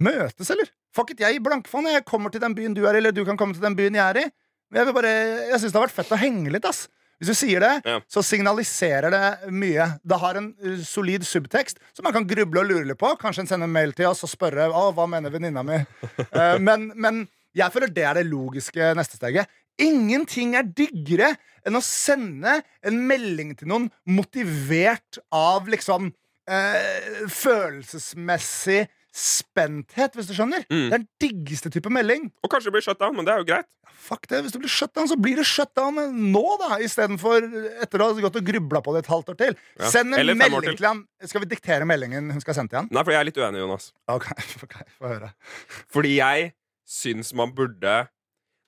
[0.02, 1.86] møtes, eller?' Fuck it, jeg gir blankfaen.
[1.92, 3.94] Jeg kommer til den byen du er i, eller du kan komme til den byen
[3.94, 4.30] jeg er i.
[4.74, 5.12] Jeg bare
[5.52, 6.88] Jeg syns det har vært fett å henge litt, ass.
[7.18, 8.00] Hvis du sier det, Ja.
[8.06, 9.98] så signaliserer det mye.
[10.06, 13.10] Det har en uh, solid subtekst som man kan gruble og lure litt på.
[13.18, 15.80] Kanskje en sender en mail til oss og spørre hva mener venninna mi.
[16.30, 19.48] Uh, men, men jeg føler det er det logiske neste steget.
[19.78, 21.32] Ingenting er diggere
[21.66, 26.10] enn å sende en melding til noen motivert av liksom
[26.50, 28.86] eh, følelsesmessig
[29.18, 30.64] spenthet, hvis du skjønner.
[30.68, 30.84] Mm.
[30.88, 32.28] Det er den diggeste type melding.
[32.44, 33.70] og kanskje blir shut down, men det er jo greit.
[33.98, 35.96] Fuck det, Hvis du blir shutdown, så blir det shutdown
[36.32, 36.78] nå, da.
[36.84, 37.44] Istedenfor
[37.82, 39.56] etter å ha gått og grubla på det et halvt år til.
[39.80, 39.90] Ja.
[39.90, 40.78] Send en Eller melding til.
[40.78, 41.02] til han.
[41.26, 42.88] Skal vi diktere meldingen hun skal sende til han?
[42.94, 43.90] Nei, for jeg er litt uenig, Jonas.
[44.14, 44.30] Ok,
[44.64, 45.32] okay Få høre.
[45.92, 46.52] Fordi jeg
[46.88, 48.08] syns man burde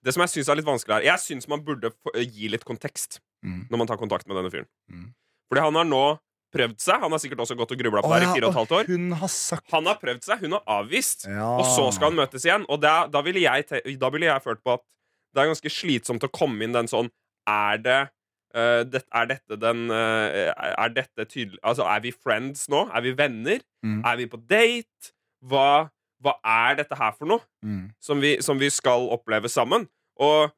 [0.05, 1.91] Det som jeg syns er litt vanskelig her Jeg syns man burde
[2.21, 3.63] gi litt kontekst Mm.
[3.73, 4.67] når man tar kontakt med denne fyren.
[4.93, 5.07] Mm.
[5.49, 6.01] Fordi han har nå
[6.53, 7.01] prøvd seg.
[7.01, 8.75] Han har sikkert også gått og grubla på det her i fire og et halvt
[8.77, 8.91] år.
[8.91, 11.25] Hun har sagt Han har prøvd seg, hun har avvist.
[11.25, 11.47] ja.
[11.57, 12.67] Og så skal han møtes igjen.
[12.69, 13.65] Og da, da ville jeg,
[13.97, 14.85] ville jeg følt på at
[15.33, 17.09] det er ganske slitsomt å komme inn den sånn
[17.49, 18.01] Er det
[18.51, 22.81] Uh, det, er dette den uh, Er dette tydelig Altså, er vi friends nå?
[22.91, 23.61] Er vi venner?
[23.87, 24.01] Mm.
[24.03, 25.13] Er vi på date?
[25.47, 25.87] Hva,
[26.23, 27.91] hva er dette her for noe Mm.
[28.01, 29.87] som vi, som vi skal oppleve sammen?
[30.21, 30.51] Og,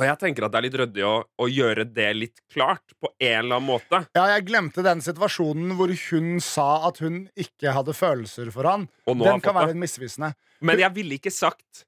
[0.00, 3.10] og jeg tenker at det er litt ryddig å, å gjøre det litt klart, på
[3.20, 4.00] en eller annen måte.
[4.16, 8.88] Ja, jeg glemte den situasjonen hvor hun sa at hun ikke hadde følelser for han.
[9.06, 10.32] Den kan være litt misvisende.
[10.62, 11.84] Men jeg ville ikke sagt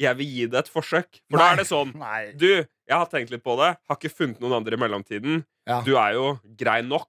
[0.00, 1.20] 'jeg vil gi det et forsøk'.
[1.30, 2.32] For da er det sånn Nei.
[2.32, 3.76] Du, jeg har tenkt litt på det.
[3.88, 5.44] Har ikke funnet noen andre i mellomtiden.
[5.68, 5.80] Ja.
[5.82, 7.08] Du er jo grei nok.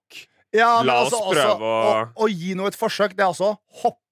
[0.54, 3.32] Ja, La La altså, oss prøve å- å, å gi noe et forsøk, det er
[3.34, 3.58] altså å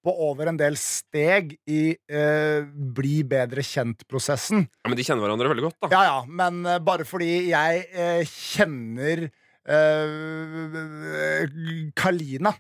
[0.04, 4.66] hoppe over en del steg i eh, bli bedre kjent-prosessen.
[4.84, 5.88] Ja, Men de kjenner hverandre veldig godt, da.
[5.94, 9.30] Ja, ja, men eh, bare fordi jeg eh, kjenner
[9.64, 11.48] eh,
[11.96, 12.52] Kalina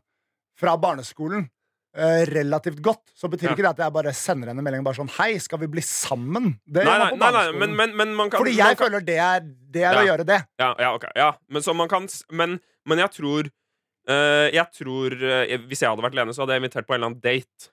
[0.59, 1.43] fra barneskolen
[1.97, 3.53] eh, relativt godt, så betyr Ja.
[3.57, 5.81] ikke det at jeg bare sender henne en melding bare sånn Hei, skal vi bli
[5.83, 6.53] sammen?
[6.65, 9.43] Det Nei, nei, nei, men, men, men man kan Fordi jeg kan, føler det er,
[9.43, 10.39] det er å gjøre det.
[10.61, 11.33] ja, ja, ok, ja.
[11.49, 13.51] Men så man kan Men, men jeg tror
[14.09, 16.99] eh, Jeg tror uh, Hvis jeg hadde vært Lene, så hadde jeg invitert på en
[17.01, 17.69] eller annen date.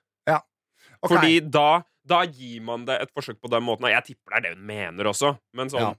[1.01, 1.15] Ok.
[1.15, 3.89] Fordi da, da gir man det et forsøk på den måten.
[3.89, 5.33] Jeg tipper det er det hun mener også.
[5.57, 5.95] Men sånn Ja.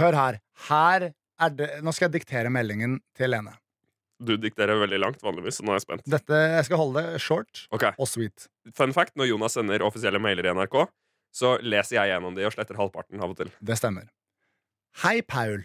[0.00, 0.38] Hør her.
[0.70, 3.52] Her er det Nå skal jeg diktere meldingen til Lene.
[4.22, 6.04] Du dikterer veldig langt vanligvis, så nå er jeg spent.
[6.06, 7.90] Dette, Jeg skal holde det short okay.
[7.98, 8.46] og sweet.
[8.72, 10.76] Fun fact, når Jonas sender offisielle mailer i NRK,
[11.34, 13.50] så leser jeg gjennom de og sletter halvparten av og til.
[13.58, 14.06] Det stemmer.
[15.02, 15.64] Hei, Paul.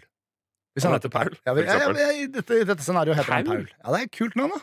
[0.76, 3.64] Hvis Han heter Paul, Ja, ja, ja, ja, I dette, dette scenarioet heter han Paul?
[3.64, 3.70] Paul.
[3.84, 4.60] Ja, det er et kult navn, da.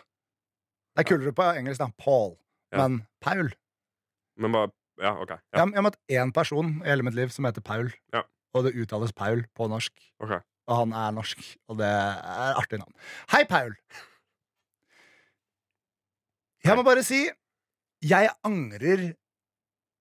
[0.96, 1.90] Det er kulere på engelsk, da.
[2.00, 2.36] Paul.
[2.76, 3.50] Men Paul.
[4.40, 4.72] Men bare
[5.04, 5.30] ja, ok.
[5.36, 7.90] Jeg, har- møtt én person i hele mitt liv som heter Paul.
[8.14, 8.22] Ja.
[8.56, 9.92] Og det uttales Paul på norsk.
[10.24, 10.40] Okay.
[10.72, 12.94] Og han er norsk, og det er artig navn.
[13.34, 13.76] Hei, Paul.
[16.66, 17.26] Jeg må bare si
[18.06, 19.12] jeg angrer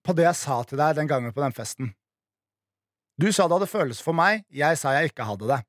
[0.05, 1.92] på det jeg sa til deg den gangen på den festen.
[3.20, 5.61] Du sa det hadde følelser for meg, jeg sa jeg ikke hadde det.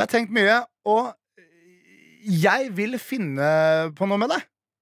[0.00, 0.54] Jeg har tenkt mye,
[0.88, 1.10] og
[2.24, 3.48] jeg vil finne
[3.92, 4.38] på noe med det.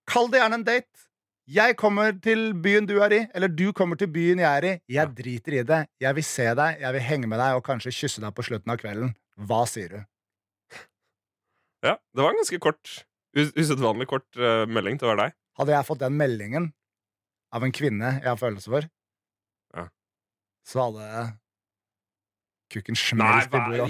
[0.06, 1.06] Kall det gjerne en date.
[1.50, 4.72] Jeg kommer til byen du er i, eller du kommer til byen jeg er i.
[4.94, 5.80] Jeg driter i det.
[6.04, 8.70] Jeg vil se deg, jeg vil henge med deg og kanskje kysse deg på slutten
[8.70, 9.10] av kvelden.
[9.48, 9.98] Hva sier du?
[11.82, 12.94] Ja, det var en ganske kort
[13.38, 15.36] us usedvanlig kort uh, melding til å være deg.
[15.58, 16.70] Hadde jeg fått den meldingen
[17.50, 18.88] av en kvinne jeg har følelser for,
[19.74, 19.88] Ja.
[20.62, 21.10] så hadde
[22.72, 23.88] kukken Nei, smelt i bordet.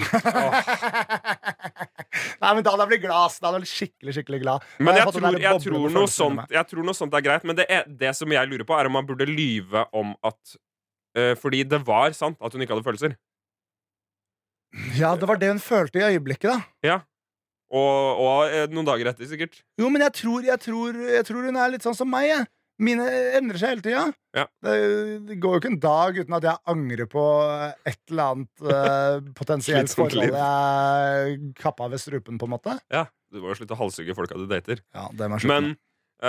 [2.42, 3.36] Nei, men da hadde jeg blitt glad.
[3.38, 4.66] Da hadde jeg blitt skikkelig, skikkelig glad.
[4.78, 7.58] Men jeg, jeg tror, jeg, tror noe sånt, jeg tror noe sånt er greit, men
[7.58, 10.40] det, er, det som jeg lurer på, er om man burde lyve om at
[11.18, 13.18] uh, Fordi det var sant at hun ikke hadde følelser.
[14.98, 16.50] Ja, det var det hun følte i øyeblikket,
[16.84, 17.00] da.
[17.68, 19.58] Og, og eh, noen dager etter, sikkert.
[19.80, 22.30] Jo, men jeg tror, jeg tror, jeg tror hun er litt sånn som meg.
[22.30, 22.46] Jeg.
[22.78, 23.04] Mine
[23.38, 24.04] endrer seg hele tida.
[24.38, 24.44] Ja.
[24.62, 24.74] Det,
[25.26, 27.24] det går jo ikke en dag uten at jeg angrer på
[27.90, 32.76] et eller annet eh, potensielt forhold jeg kappa ved strupen, på en måte.
[32.94, 34.80] Ja, Du må jo slutte å halshugge folka du dater.
[34.94, 35.80] Ja, det må jeg slutte Men med.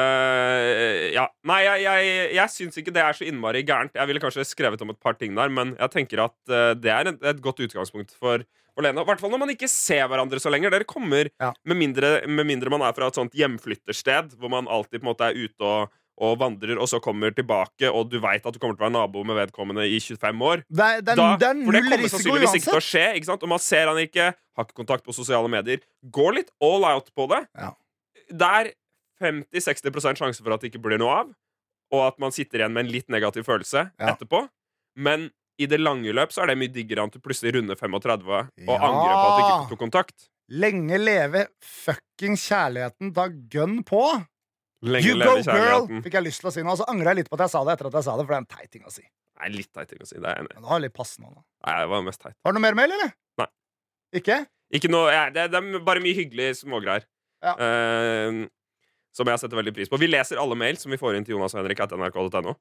[0.01, 1.27] eh, Ja.
[1.49, 3.93] Nei, jeg, jeg, jeg syns ikke det er så innmari gærent.
[3.97, 6.91] Jeg ville kanskje skrevet om et par ting der, men jeg tenker at uh, det
[6.93, 8.45] er et, et godt utgangspunkt for
[8.79, 9.01] Lene.
[9.03, 10.71] I hvert fall når man ikke ser hverandre så lenger.
[10.71, 11.49] Dere kommer, Ja.
[11.67, 15.09] med, mindre, med mindre man er fra et sånt hjemflyttersted, hvor man alltid på en
[15.09, 15.89] måte er ute og,
[16.19, 18.95] og vandrer, og så kommer tilbake, og du veit at du kommer til å være
[18.97, 20.63] nabo med vedkommende i 25 år.
[20.67, 23.05] Det er, det er, Da, det er for det kommer sannsynligvis ikke til å skje.
[23.15, 23.43] Ikke sant?
[23.47, 25.79] Og man ser han ikke, har ikke kontakt på sosiale medier.
[26.11, 27.39] Går litt all out på det.
[27.55, 27.71] Ja.
[28.29, 28.71] Det er
[29.23, 31.31] 50-60% sjanse for at det ikke blir noe av,
[31.95, 34.13] og at man sitter igjen med en litt negativ følelse Ja.
[34.13, 34.43] etterpå.
[34.95, 37.75] Men i det lange løp så er det mye diggere enn at du plutselig runder
[37.75, 38.77] 35 og Ja.
[38.77, 40.27] angrer på at du ikke tok kontakt.
[40.49, 43.13] Lenge leve fucking kjærligheten.
[43.13, 44.03] Ta gun på!
[44.85, 45.87] Lenge You go, girl!
[46.05, 46.71] Fikk jeg lyst til å si nå.
[46.71, 48.27] Og så angrer jeg litt på at jeg sa det etter at jeg sa det,
[48.27, 49.03] for det er en teit ting å si.
[49.39, 50.15] Nei, litt teit ting å si.
[50.15, 50.55] Det er jeg enig i.
[50.59, 52.37] Men det var mest teit.
[52.45, 53.11] Har du noe mer mail, eller?
[53.41, 53.49] Nei.
[54.19, 54.39] Ikke?
[54.79, 57.07] Ikke noe, ja, det, det er bare mye hyggelige smågreier.
[57.43, 57.55] Ja.
[57.59, 58.47] Uh,
[59.15, 59.99] som jeg setter veldig pris på.
[59.99, 62.53] Vi leser alle mail som vi får inn til Jonas og Henrik etter nrk.no.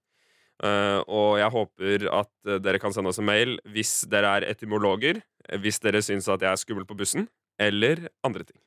[0.64, 4.48] uh, og jeg håper at eh, dere kan sende oss en mail hvis dere er
[4.48, 7.28] etymologer, eh, hvis dere syns at jeg er skummel på bussen,
[7.60, 8.58] eller andre ting.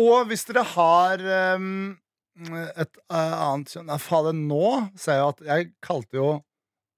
[0.00, 1.22] Og hvis dere har
[1.56, 1.96] um,
[2.36, 4.66] et uh, annet kjønn fader, nå
[4.98, 6.26] ser jeg at Jeg kalte jo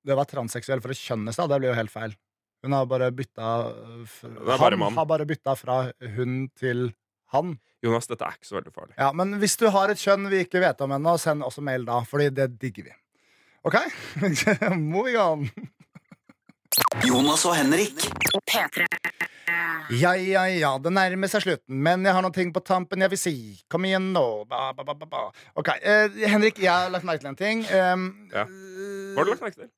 [0.06, 1.50] det å være transseksuell for et kjønn i stad.
[1.52, 2.16] Det blir jo helt feil.
[2.64, 3.48] Hun har bare bytta
[4.48, 5.76] bare Han har bare bytta fra
[6.16, 6.88] hun til
[7.34, 7.58] han.
[7.84, 8.94] Jonas, dette er ikke så veldig farlig.
[8.98, 11.86] Ja, Men hvis du har et kjønn vi ikke vet om ennå, send også mail
[11.86, 12.96] da, Fordi det digger vi.
[13.68, 13.76] OK?
[14.74, 15.46] Moving on.
[17.06, 17.94] Jonas og Henrik.
[19.88, 23.10] Ja, ja, ja, det nærmer seg slutten, men jeg har noen ting på tampen jeg
[23.14, 23.32] vil si.
[23.72, 24.24] Kom igjen nå.
[24.50, 25.22] Ba, ba, ba, ba, ba.
[25.58, 27.58] Ok, eh, Henrik, jeg har lagt merke til en ting.
[27.72, 28.04] Um,
[28.34, 28.44] Ja.
[28.44, 29.70] Hva har du lagt merke til?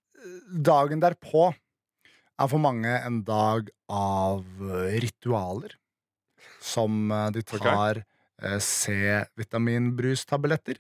[0.67, 1.45] Dagen derpå
[2.41, 5.73] er for mange en dag av eh, ritualer.
[6.61, 8.59] Som eh, de tar okay.
[8.65, 10.77] C-vitaminbrustabletter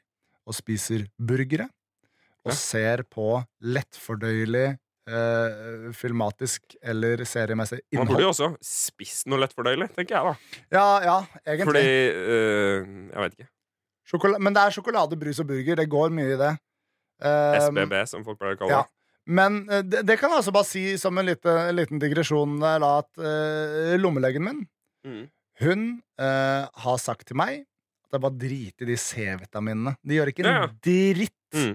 [0.48, 1.68] og spiser burgere.
[2.44, 2.56] Og Ja.
[2.56, 4.78] ser på lettfordøyelig,
[5.10, 10.60] eh, filmatisk eller seriemessig Man burde jo også spist noe lettfordøyelig, tenker jeg da.
[10.76, 11.68] Ja, ja, egentlig.
[11.72, 11.84] Fordi
[12.36, 13.50] øh, Jeg vet ikke.
[14.10, 15.78] Sjokola men det er sjokolade, brus og burger.
[15.78, 16.54] Det går mye i det.
[17.20, 18.80] Um, SBB, som folk pleier å kalle ja.
[18.86, 18.94] det.
[19.30, 22.56] Men eh, det, det kan jeg altså bare si som en lite, en liten digresjon
[22.62, 24.62] der, at eh, lommelegen min
[25.00, 25.30] Mm.
[25.60, 25.84] Hun
[26.20, 27.62] eh, har sagt til meg
[28.04, 29.94] at jeg bare driter i de C-vitaminene.
[30.04, 30.68] De gjør ikke en Ja, ja.
[30.84, 31.56] dritt.
[31.56, 31.70] Mm.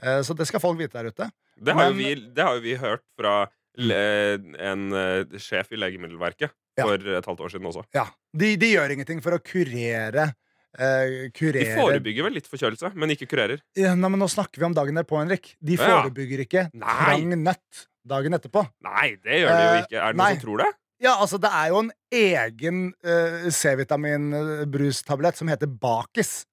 [0.00, 1.26] Eh, så det skal folk vite der ute.
[1.60, 3.34] Det, har Men- vi, det har jo vi hørt fra
[3.78, 6.84] en øh, sjef i Legemiddelverket Ja.
[6.86, 7.84] for et halvt år siden også.
[7.94, 8.06] Ja,
[8.36, 10.32] De, de gjør ingenting for å kurere
[10.78, 13.60] eh, De forebygger vel litt forkjølelse, men ikke kurerer.
[13.76, 15.54] ja, nei, men Nå snakker vi om dagen derpå, Henrik.
[15.60, 16.96] De forebygger ikke Nei.
[17.04, 18.62] trang nøtt dagen etterpå.
[18.86, 19.98] Nei, det gjør de jo Eh, ikke.
[20.00, 20.30] Er det nei.
[20.32, 20.70] noen som tror det?
[21.00, 26.44] Ja, altså Det er jo en egen uh, C-vitaminbrustablett som heter Bakis.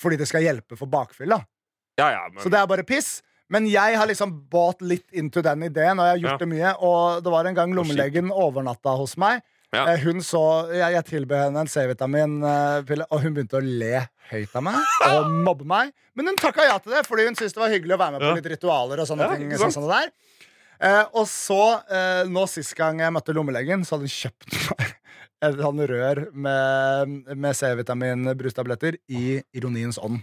[0.00, 1.40] Fordi det skal hjelpe for bakfylla.
[2.00, 3.20] Ja, ja, men Så det er bare piss.
[3.50, 6.44] Men jeg har liksom bought litt into den ideen, og jeg har gjort Ja.
[6.44, 6.74] det mye.
[6.86, 9.42] Og det var en gang lommelegen overnatta hos meg.
[9.72, 9.84] Ja.
[9.92, 14.54] Eh, Hun så, Jeg, jeg tilbød henne en C-vitaminpille, og hun begynte å le høyt
[14.58, 14.74] av meg
[15.10, 15.92] og mobbe meg.
[16.14, 18.20] Men hun takka ja til det, fordi hun syntes det var hyggelig å være med
[18.24, 18.34] på Ja.
[18.38, 19.00] litt ritualer.
[19.00, 20.10] og sånne ting sånn, sånn der
[20.82, 24.94] Eh, og så, eh, nå sist gang jeg møtte lommelegen, så hadde hun kjøpt meg
[25.40, 30.20] et sånn rør med, med C-vitamin-brustabletter i ironiens ånd.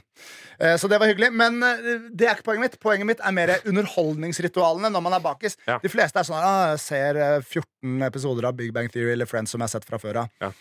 [0.59, 1.31] Eh, Så det var hyggelig.
[1.33, 2.77] Men eh, det er ikke poenget mitt.
[2.83, 5.57] Poenget mitt er mer underholdningsritualene når man er bakis.
[5.65, 5.79] Ja.
[5.81, 9.53] De fleste er sånn ah, ser eh, 14 episoder av Big Bang Theory eller Friends
[9.53, 10.33] som jeg har sett fra før av.
[10.43, 10.51] Ja.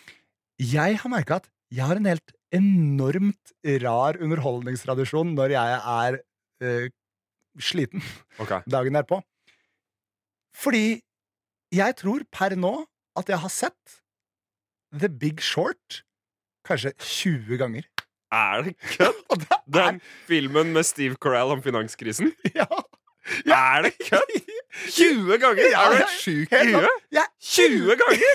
[0.62, 3.52] Jeg har merka at jeg har en helt enormt
[3.82, 6.18] rar underholdningstradisjon når jeg er
[6.62, 6.86] uh,
[7.58, 8.04] sliten
[8.38, 8.62] okay.
[8.70, 9.18] dagen derpå.
[10.56, 11.02] Fordi
[11.74, 12.72] jeg tror per nå
[13.18, 13.98] at jeg har sett
[15.00, 16.02] The Big Short
[16.66, 17.84] kanskje 20 ganger.
[18.34, 19.46] Er det kødd?
[19.70, 22.32] Den filmen med Steve Carell om finanskrisen?
[22.58, 22.66] ja,
[23.46, 24.34] Er det kødd?
[24.92, 25.62] 20 ganger?
[25.72, 27.06] Ja, er du ja, sjuk i huet?
[27.14, 27.22] Ja.
[27.40, 28.34] 20 ganger!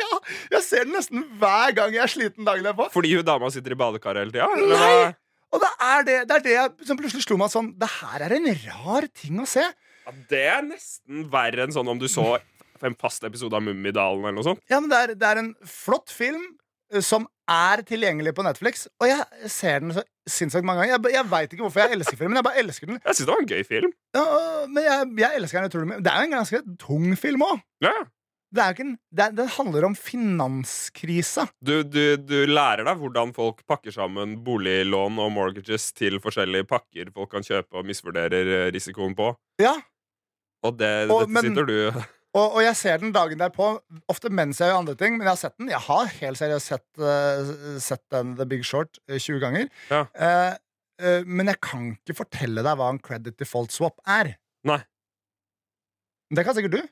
[0.00, 0.08] ja,
[0.56, 2.86] jeg ser den nesten hver gang jeg er sliten dagen derpå.
[2.94, 4.48] Fordi hun dama sitter i badekaret hele tida?
[4.72, 5.12] Nei!
[5.54, 8.24] Og det er det, det, er det jeg- som plutselig slo meg sånn Det her
[8.26, 9.62] er en rar ting å se.
[10.06, 12.24] Ja, det er nesten verre enn sånn om du så
[12.84, 14.60] en fast episode av Mummidalen eller noe sånt.
[14.68, 16.42] Ja, men det er, det er en flott film
[16.92, 20.96] eh, som er tilgjengelig på Netflix, og jeg ser den så sinnssykt mange ganger.
[20.98, 22.34] Jeg, jeg veit ikke hvorfor jeg elsker filmen.
[22.40, 23.00] Jeg bare elsker den.
[23.04, 23.92] Jeg syns det var en gøy film.
[24.18, 24.24] Ja,
[24.66, 26.02] men jeg, jeg elsker den utrolig mye.
[26.02, 27.60] Det er jo en ganske tung film òg.
[27.86, 27.92] Ja.
[28.56, 31.46] Det en, det den handler om finanskrisa.
[31.60, 37.10] Du, du, du lærer deg hvordan folk pakker sammen boliglån og mortgages til forskjellige pakker
[37.14, 39.32] folk kan kjøpe og misvurderer eh, risikoen på.
[39.62, 39.74] Ja,
[40.66, 42.02] Og det, Og- dette men- sitter du
[42.36, 43.70] og, og jeg ser den dagen derpå,
[44.12, 45.16] ofte mens jeg gjør andre ting.
[45.16, 45.70] Men jeg har sett den.
[45.72, 49.70] Jeg har helt seriøst sett, uh, sett den The Big Short eh, 20 ganger.
[49.88, 50.02] Ja.
[50.12, 50.52] Uh,
[51.00, 54.34] uh, men jeg kan ikke fortelle deg hva en credit default swap er.
[54.68, 54.82] Nei.
[56.36, 56.82] Det kan sikkert du.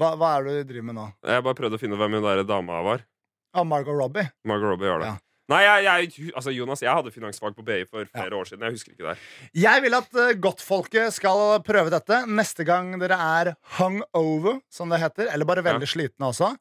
[0.00, 1.08] Hva, hva er det du driver med nå?
[1.28, 3.04] Jeg bare prøvde å finne hvem hun der dama var.
[3.52, 4.24] Ah, Margot Robbie.
[4.48, 5.12] Margot Robbie gjør det.
[5.12, 5.31] Ja.
[5.50, 8.62] Nei, jeg, jeg, altså Jonas, jeg hadde finansfag på BI for flere år siden.
[8.68, 9.14] Jeg husker ikke det.
[9.58, 15.00] Jeg vil at uh, godtfolket skal prøve dette neste gang dere er hungover, som det
[15.02, 15.32] heter.
[15.34, 16.52] Eller bare veldig slitne også.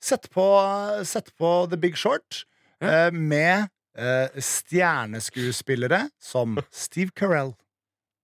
[0.00, 0.44] Sett på,
[1.04, 2.44] sett på The Big Short
[2.80, 3.66] eh, med
[3.98, 7.52] uh, stjerneskuespillere som Steve Carell,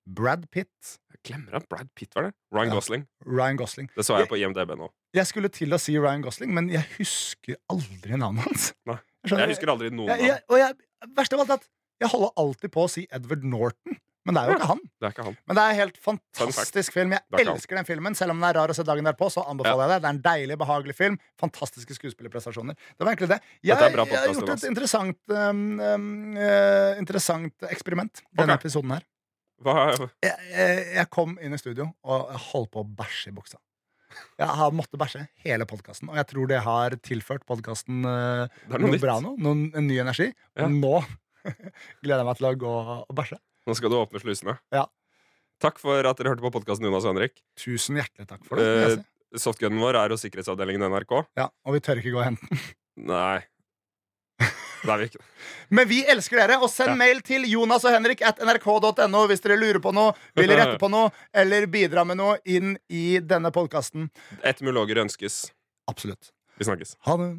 [0.06, 0.70] Brad Pitt,
[1.16, 2.32] Jeg glemmer at Brad Pitt var det.
[2.54, 2.78] Ryan Ja.
[2.78, 3.04] Gosling.
[3.26, 3.90] Ryan Gosling.
[3.96, 4.88] Det så jeg på IMDb nå.
[5.16, 8.70] Jeg skulle til å si Ryan Gosling, men jeg husker aldri navnet hans.
[8.86, 9.00] Nei.
[9.26, 10.76] Jeg husker aldri noen av jeg, og jeg,
[11.16, 11.70] Verst av alt at
[12.00, 13.96] jeg holder alltid på å si Edward Norton,
[14.26, 14.80] men det er jo ikke han.
[14.98, 15.34] Det er ikke han.
[15.46, 17.12] Men det er en helt fantastisk film.
[17.14, 18.16] Jeg er elsker den filmen.
[18.18, 19.98] Selv om den er rar å se dagen derpå, så anbefaler jeg det.
[20.02, 21.18] Det er en deilig, behagelig film.
[21.38, 22.74] Fantastiske skuespillerprestasjoner.
[22.74, 23.38] Det var egentlig det.
[23.60, 25.62] Jeg, jeg har gjort et interessant, um,
[26.42, 28.66] eh, interessant eksperiment denne okay.
[28.66, 29.06] episoden her.
[30.26, 33.62] Jeg, jeg kom inn i studio og holdt på å bæsje i buksa.
[34.40, 38.82] Jeg har måttet bæsje hele podkasten, og jeg tror det har tilført podkasten er noe
[38.86, 39.34] noe bra nå.
[39.42, 40.30] Noen, en ny energi.
[40.58, 40.68] Ja.
[40.70, 41.00] Nå
[42.02, 42.76] gleder jeg meg til å gå
[43.08, 43.40] og bæsje.
[43.66, 44.56] Nå skal du åpne slusene.
[44.74, 44.86] Ja.
[45.62, 47.40] Takk for at dere hørte på podkasten Jonas og Henrik.
[47.58, 48.96] Tusen hjertelig takk for det.
[49.00, 49.04] Eh.
[49.40, 51.14] Softgunen vår er hos sikkerhetsavdelingen i NRK.
[51.36, 52.60] Ja, og vi tør ikke gå og hente den.
[53.10, 53.40] Nei.
[54.86, 55.24] Det er vi ikke.
[55.76, 56.98] Men vi elsker dere, og send Ja.
[57.00, 60.90] mail til Jonas og Henrik at nrk.no hvis dere lurer på noe, vil rette på
[60.92, 64.08] noe eller bidra med noe inn i denne podkasten.
[64.46, 65.50] Etymologer ønskes.
[65.90, 66.30] Absolutt.
[66.58, 66.96] Vi snakkes.
[67.06, 67.32] Ha det.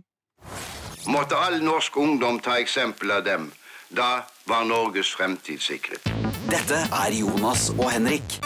[1.08, 3.52] Måtte all norsk ungdom ta eksempel av dem.
[3.90, 6.04] Da var Norges fremtid sikret.
[6.52, 8.40] Dette er Jonas og Henrik.